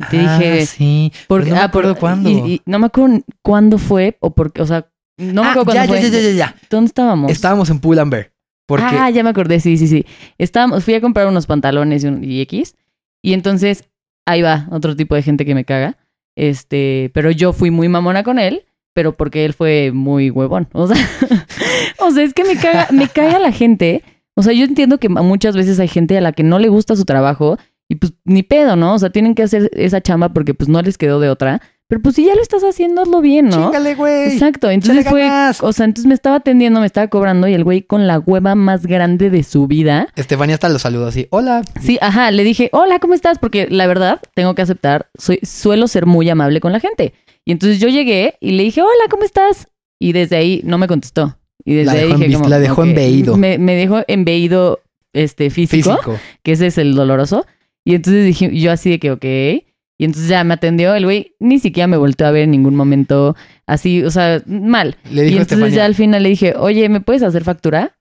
[0.00, 1.12] Y te Ah, dije, sí.
[1.28, 2.28] porque, no me ah, por- acuerdo cuándo.
[2.28, 5.72] Y, y no me acuerdo cuándo fue o porque, o sea, no me Ah, acuerdo
[5.72, 6.10] ya, cuándo ya, fue.
[6.10, 6.56] ya, ya, ya.
[6.68, 7.30] ¿Dónde estábamos?
[7.30, 8.32] Estábamos en Pull and Bear.
[8.66, 10.04] Porque Ah, ya me acordé, sí, sí, sí.
[10.36, 12.74] Estábamos, fui a comprar unos pantalones y, un, y X.
[13.22, 13.84] Y entonces,
[14.26, 15.96] ahí va, otro tipo de gente que me caga.
[16.36, 20.68] Este, pero yo fui muy mamona con él, pero porque él fue muy huevón.
[20.72, 20.96] O sea,
[22.00, 24.02] o sea, es que me caga, me caga la gente.
[24.34, 26.96] O sea, yo entiendo que muchas veces hay gente a la que no le gusta
[26.96, 27.58] su trabajo
[27.88, 28.94] y pues ni pedo, ¿no?
[28.94, 31.60] O sea, tienen que hacer esa chamba porque pues no les quedó de otra.
[31.94, 33.66] Pero pues si ya lo estás haciendo, hazlo bien, ¿no?
[33.66, 34.32] Chíngale, güey.
[34.32, 34.68] Exacto.
[34.68, 35.30] Entonces fue,
[35.60, 38.56] o sea, entonces me estaba atendiendo, me estaba cobrando y el güey con la hueva
[38.56, 40.08] más grande de su vida.
[40.16, 41.28] Estefanía hasta lo saludó así.
[41.30, 41.62] Hola.
[41.80, 43.38] Sí, ajá, le dije, hola, ¿cómo estás?
[43.38, 47.14] Porque la verdad, tengo que aceptar, soy, suelo ser muy amable con la gente.
[47.44, 49.68] Y entonces yo llegué y le dije, hola, ¿cómo estás?
[50.00, 51.38] Y desde ahí no me contestó.
[51.64, 53.36] Y desde La ahí en dije como, la dejó ok, embeído.
[53.36, 54.80] Me, me dejó embeído
[55.12, 56.18] este, físico, Físico.
[56.42, 57.46] que ese es el doloroso.
[57.84, 59.64] Y entonces dije, yo así de que, ok.
[60.04, 62.76] Y entonces ya me atendió, el güey ni siquiera me volteó a ver en ningún
[62.76, 63.34] momento
[63.66, 64.98] así, o sea, mal.
[65.10, 65.76] Le Y dijo entonces Estefanía.
[65.76, 67.96] ya al final le dije, oye, ¿me puedes hacer factura?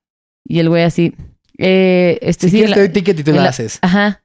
[0.46, 1.16] Y el güey así,
[1.58, 2.58] eh, este si sí.
[2.58, 3.80] quieres la- te doy ticket y tú la la- haces.
[3.82, 4.24] Ajá.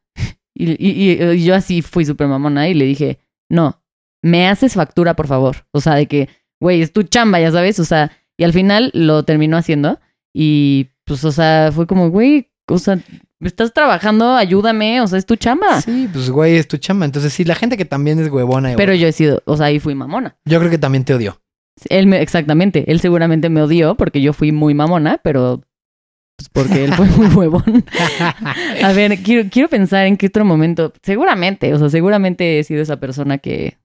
[0.54, 3.80] Y, y- y- y yo así fui súper mamona y le dije, no,
[4.24, 5.58] me haces factura, por favor.
[5.70, 6.28] O sea, de que,
[6.60, 7.78] güey, es tu chamba, ya sabes.
[7.78, 10.00] O sea, y al final lo terminó haciendo.
[10.34, 12.98] Y pues, o sea, fue como, güey, o sea,
[13.40, 15.80] estás trabajando, ayúdame, o sea, es tu chamba.
[15.80, 17.04] Sí, pues güey, es tu chamba.
[17.06, 18.72] Entonces, sí, la gente que también es huevona.
[18.72, 20.36] y Pero yo he sido, o sea, ahí fui mamona.
[20.44, 21.40] Yo creo que también te odió.
[21.88, 25.60] Él me, exactamente, él seguramente me odió porque yo fui muy mamona, pero
[26.36, 27.84] pues porque él fue muy huevón.
[28.82, 30.92] A ver, quiero, quiero pensar en qué otro momento.
[31.02, 33.76] Seguramente, o sea, seguramente he sido esa persona que.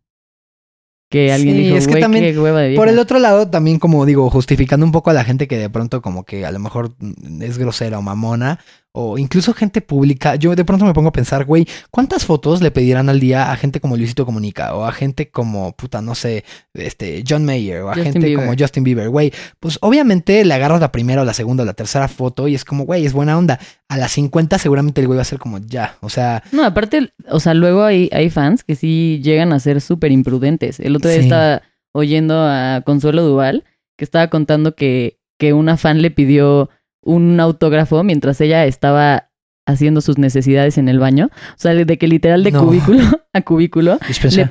[1.11, 2.81] Que alguien Sí, dijo, es que también, qué hueva de vieja".
[2.81, 5.69] Por el otro lado, también como digo, justificando un poco a la gente que de
[5.69, 6.95] pronto como que a lo mejor
[7.41, 8.59] es grosera o mamona,
[8.95, 12.69] o incluso gente pública, yo de pronto me pongo a pensar, güey, ¿cuántas fotos le
[12.69, 16.43] pedirán al día a gente como Luisito Comunica o a gente como, puta, no sé,
[16.75, 18.45] este, John Mayer o a Justin gente Bieber.
[18.45, 19.33] como Justin Bieber, güey?
[19.59, 22.63] Pues obviamente le agarras la primera o la segunda o la tercera foto y es
[22.65, 23.59] como, güey, es buena onda.
[23.89, 27.11] A las 50 seguramente el güey va a ser como, ya, o sea, No, aparte,
[27.29, 30.79] o sea, luego hay, hay fans que sí llegan a ser súper imprudentes.
[30.79, 31.25] El otro día Sí.
[31.25, 31.61] estaba
[31.93, 33.63] oyendo a Consuelo Duval
[33.97, 36.69] que estaba contando que, que una fan le pidió
[37.03, 39.29] un autógrafo mientras ella estaba
[39.65, 41.29] haciendo sus necesidades en el baño.
[41.51, 42.65] O sea, de que literal de No.
[42.65, 42.99] cubículo
[43.33, 43.97] a cubículo.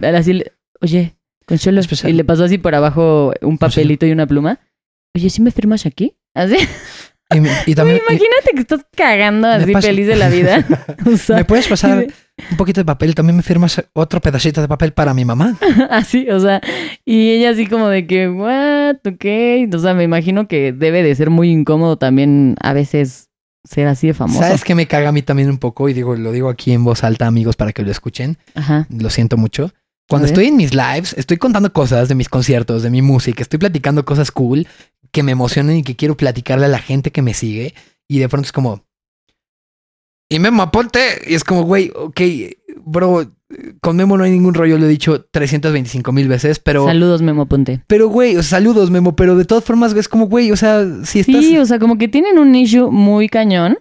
[0.01, 2.13] Le- así, le- oye, Consuelo, Especial.
[2.13, 4.61] y le pasó así por abajo un papelito y una pluma.
[5.15, 6.17] Oye, ¿sí me firmas aquí?
[6.35, 6.57] Así.
[7.35, 10.65] Y, y también, y- Imagínate que estás cagando así feliz de la vida.
[11.07, 12.07] O sea, ¿Me puedes pasar
[12.51, 13.15] un poquito de papel?
[13.15, 15.57] También me firmas otro pedacito de papel para mi mamá.
[15.91, 16.61] así, o sea,
[17.05, 19.75] y ella así como de que, what, ok.
[19.75, 23.29] O sea, me imagino que debe de ser muy incómodo también a veces
[23.65, 24.41] ser así de famoso.
[24.41, 25.89] ¿Sabes qué me caga a mí también un poco?
[25.89, 28.39] Y digo, lo digo aquí en voz alta, amigos, para que lo escuchen.
[28.55, 28.87] Ajá.
[28.91, 29.73] Lo siento mucho.
[30.09, 33.59] Cuando estoy en mis lives, estoy contando cosas de mis conciertos, de mi música, estoy
[33.59, 34.67] platicando cosas cool
[35.13, 37.75] que me emocionan y que quiero platicarle a la gente que me sigue.
[38.09, 38.85] Y de pronto es como.
[40.29, 41.01] Y Memo, aponte.
[41.27, 42.21] Y es como, güey, ok,
[42.85, 43.31] bro,
[43.81, 46.87] con Memo no hay ningún rollo, lo he dicho 325 mil veces, pero.
[46.87, 47.83] Saludos, Memo Ponte.
[47.87, 50.87] Pero, güey, o sea, saludos, Memo, pero de todas formas es como, güey, o sea,
[51.05, 51.45] si estás.
[51.45, 53.79] Sí, o sea, como que tienen un issue muy cañón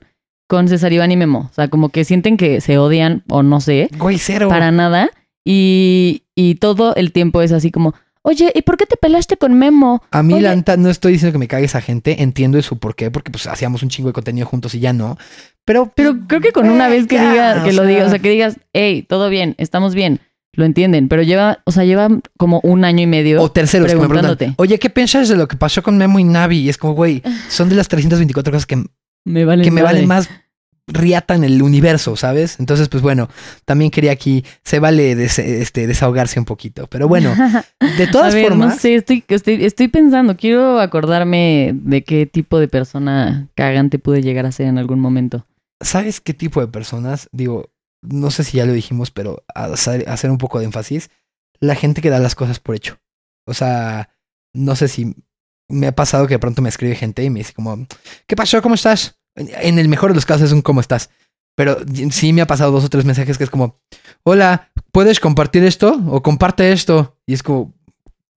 [0.48, 1.50] con César Iván y Memo.
[1.52, 3.90] O sea, como que sienten que se odian o no sé.
[3.98, 4.50] Güey, cero.
[4.50, 5.10] para nada.
[5.46, 9.54] Y, y todo el tiempo es así como, oye, ¿y por qué te peleaste con
[9.54, 10.04] Memo?
[10.12, 10.44] A mí, Oye.
[10.44, 13.32] la neta, no estoy diciendo que me cague esa gente, entiendo su por qué, porque
[13.32, 15.18] pues hacíamos un chingo de contenido juntos y ya no.
[15.66, 18.20] Pero, Pero creo que con una güey, vez que diga, que lo diga, o sea,
[18.20, 20.20] que digas, hey, todo bien, estamos bien,
[20.54, 23.42] lo entienden, pero lleva, o sea, lleva como un año y medio.
[23.42, 24.62] O terceros que me preguntan, preguntándote.
[24.62, 26.60] oye, ¿qué piensas de lo que pasó con Memo y Navi?
[26.60, 28.84] Y es como, güey, son de las 324 cosas que,
[29.24, 30.30] me vale que me valen más
[30.94, 32.60] riata en el universo, ¿sabes?
[32.60, 33.30] Entonces, pues bueno,
[33.66, 36.88] también quería aquí, se vale des- este, desahogarse un poquito.
[36.88, 37.34] Pero bueno,
[37.98, 42.26] de todas a ver, formas, no sé, estoy, estoy, estoy pensando, quiero acordarme de qué
[42.26, 45.46] tipo de persona cagante pude llegar a ser en algún momento.
[45.84, 47.28] ¿sabes qué tipo de personas?
[47.32, 47.72] Digo,
[48.04, 51.10] no sé si ya lo dijimos, pero a hacer, a hacer un poco de énfasis,
[51.60, 53.00] la gente que da las cosas por hecho.
[53.48, 54.10] O sea,
[54.54, 55.16] no sé si
[55.70, 57.88] me ha pasado que de pronto me escribe gente y me dice como,
[58.28, 58.62] ¿qué pasó?
[58.62, 59.16] ¿Cómo estás?
[59.36, 61.10] En el mejor de los casos es un ¿cómo estás?
[61.56, 61.78] Pero
[62.12, 63.80] sí me ha pasado dos o tres mensajes que es como,
[64.24, 66.02] hola, ¿puedes compartir esto?
[66.08, 67.18] O comparte esto.
[67.26, 67.74] Y es como,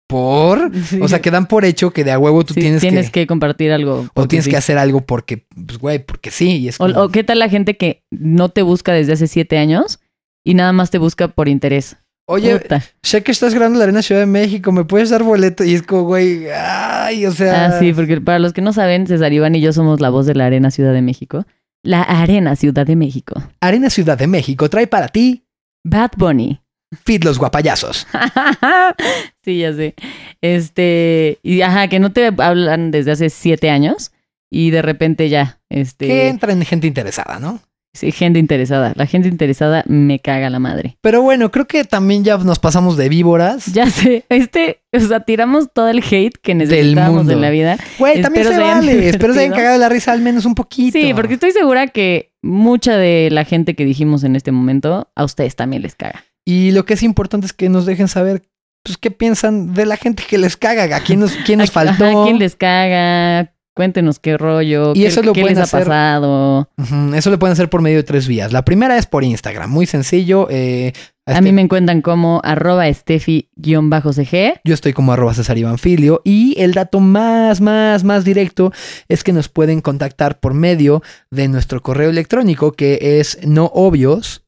[0.08, 0.72] ¿por?
[1.02, 3.28] O sea, que dan por hecho que de a huevo tú Sí, tienes, que, que...
[3.28, 4.08] compartir algo.
[4.14, 4.52] O tienes sí.
[4.52, 6.58] que hacer algo porque, pues, güey, porque sí.
[6.58, 9.28] Y es O, como, o qué tal la gente que no te busca desde hace
[9.28, 10.00] siete años
[10.44, 11.98] y nada más te busca por interés.
[12.26, 12.82] Oye, Puta.
[13.02, 15.64] sé que estás grabando la Arena Ciudad de México, ¿me puedes dar boleto?
[15.64, 17.66] Y es como, güey, ay, o sea.
[17.66, 20.26] Ah, sí, porque para los que no saben, César Iván y yo somos la voz
[20.26, 21.46] de la Arena Ciudad de México.
[21.84, 23.44] La Arena Ciudad de México.
[23.60, 25.46] Arena Ciudad de México trae para ti
[25.84, 26.62] Bad Bunny.
[27.06, 28.08] Fit los guapayazos.
[29.44, 29.96] sí, ya sé.
[30.42, 34.12] Este, y ajá, que no te hablan desde hace siete años
[34.50, 37.60] y de repente ya, este, Que entran gente interesada, ¿no?
[37.94, 38.94] Sí, gente interesada.
[38.96, 40.98] La gente interesada me caga la madre.
[41.02, 43.68] Pero bueno, creo que también ya nos pasamos de víboras.
[43.74, 47.34] Ya sé, este, o sea, tiramos todo el hate que necesitábamos mundo.
[47.34, 47.78] en la vida.
[48.00, 49.10] Güey, también se vale.
[49.10, 50.98] Espero se hayan cagado la risa al menos un poquito.
[50.98, 55.24] Sí, porque estoy segura que mucha de la gente que dijimos en este momento, a
[55.24, 56.24] ustedes también les caga.
[56.46, 58.44] Y lo que es importante es que nos dejen saber,
[58.84, 60.96] pues, qué piensan de la gente que les caga.
[60.96, 62.26] ¿A quién nos, quién nos faltó?
[62.26, 63.53] ¿Quién les caga?
[63.76, 65.82] Cuéntenos qué rollo, Y qué, eso lo qué pueden les hacer.
[65.82, 66.70] ha pasado.
[67.16, 68.54] Eso lo pueden hacer por medio de tres vías.
[68.54, 70.48] La primera es por Instagram, muy sencillo.
[70.52, 70.94] eh,
[71.26, 74.62] A mí me encuentran como arroba estefi-cg.
[74.64, 78.72] Yo estoy como arroba César Iván Filio y el dato más, más, más directo
[79.08, 81.02] es que nos pueden contactar por medio
[81.32, 84.44] de nuestro correo electrónico que es no obvios.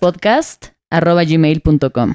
[0.00, 2.14] Podcast arroba gmail.com.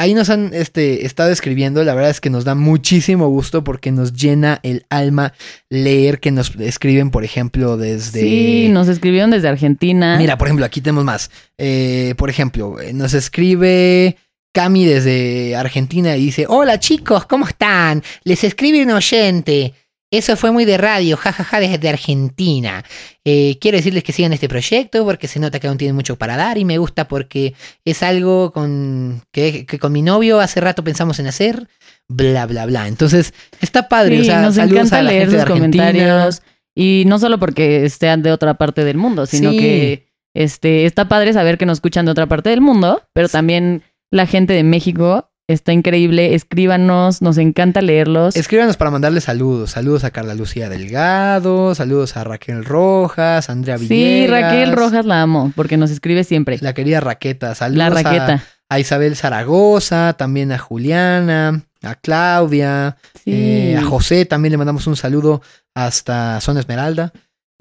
[0.00, 3.92] Ahí nos han este, estado escribiendo, la verdad es que nos da muchísimo gusto porque
[3.92, 5.34] nos llena el alma
[5.68, 8.22] leer que nos escriben, por ejemplo, desde...
[8.22, 10.16] Sí, nos escribieron desde Argentina.
[10.16, 11.30] Mira, por ejemplo, aquí tenemos más.
[11.58, 14.16] Eh, por ejemplo, eh, nos escribe
[14.54, 18.02] Cami desde Argentina y dice, hola chicos, ¿cómo están?
[18.24, 19.74] Les escribe un oyente.
[20.12, 22.84] Eso fue muy de radio, jajaja, desde Argentina.
[23.24, 26.36] Eh, quiero decirles que sigan este proyecto porque se nota que aún tienen mucho para
[26.36, 27.54] dar y me gusta porque
[27.84, 31.68] es algo con que, que con mi novio hace rato pensamos en hacer,
[32.08, 32.88] bla, bla, bla.
[32.88, 34.16] Entonces, está padre.
[34.16, 35.86] Sí, o sea, nos saludos encanta a la leer gente de sus Argentina.
[35.86, 36.42] comentarios.
[36.74, 39.58] Y no solo porque estén de otra parte del mundo, sino Sí.
[39.58, 43.82] que este, está padre saber que nos escuchan de otra parte del mundo, pero también
[44.10, 46.34] la gente de México está increíble.
[46.34, 48.36] Escríbanos, nos encanta leerlos.
[48.36, 49.70] Escríbanos para mandarle saludos.
[49.72, 54.42] Saludos a Carla Lucía Delgado, saludos a Raquel Rojas, Andrea sí, Villegas.
[54.42, 56.58] Raquel Rojas la amo, porque nos escribe siempre.
[56.60, 57.54] La querida Raqueta.
[57.54, 58.44] Saludos La a- Raqueta.
[58.68, 63.32] A, Isabel Zaragoza, también a Juliana, a Claudia, Sí.
[63.32, 65.42] eh, a José también le mandamos un saludo
[65.74, 67.12] hasta Zona Esmeralda.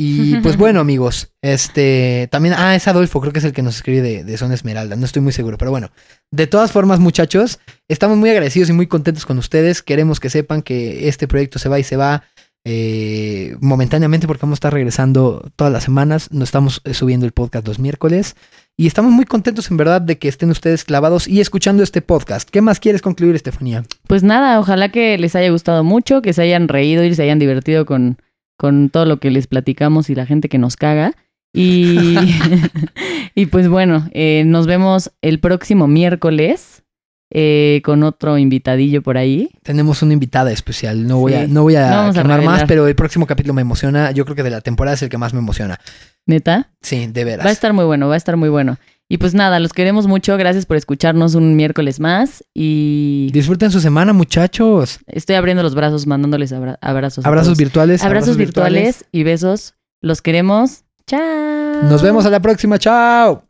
[0.01, 3.75] Y pues bueno, amigos, este también, ah, es Adolfo, creo que es el que nos
[3.75, 5.91] escribe de, de Zona Esmeralda, no estoy muy seguro, pero bueno,
[6.31, 9.83] de todas formas, muchachos, estamos muy agradecidos y muy contentos con ustedes.
[9.83, 12.23] Queremos que sepan que este proyecto se va y se va
[12.63, 16.31] eh, momentáneamente porque vamos a estar regresando todas las semanas.
[16.31, 18.37] Nos estamos eh, subiendo el podcast los miércoles
[18.77, 22.49] y estamos muy contentos en verdad de que estén ustedes clavados y escuchando este podcast.
[22.49, 23.83] ¿Qué más quieres concluir, Estefanía?
[24.07, 27.39] Pues nada, ojalá que les haya gustado mucho, que se hayan reído y se hayan
[27.39, 28.17] divertido con,
[28.59, 31.13] con todo lo que les platicamos y la gente que nos caga.
[31.53, 32.17] Y,
[33.35, 36.83] y pues bueno, eh, nos vemos el próximo miércoles
[37.31, 39.49] eh, con otro invitadillo por ahí.
[39.63, 41.07] Tenemos una invitada especial.
[41.07, 43.61] No voy a, no voy a No a quemar más, pero el próximo capítulo me
[43.61, 44.11] emociona.
[44.11, 45.79] Yo creo que de la temporada es el que más me emociona.
[46.25, 47.45] Neta, Sí, de veras.
[47.45, 48.77] va a estar muy bueno, va a estar muy bueno.
[49.11, 53.79] Y pues nada, los queremos mucho, gracias por escucharnos un miércoles más y Disfruten su
[53.79, 54.99] semana, muchachos.
[55.07, 57.25] estoy abriendo los brazos, mandándoles abra- abrazos.
[57.25, 58.03] Abrazos virtuales.
[58.03, 59.73] abrazos virtuales y besos.
[60.01, 60.83] Los queremos.
[61.07, 61.83] Chao.
[61.89, 62.77] Nos vemos a la próxima.
[62.77, 63.48] Chao.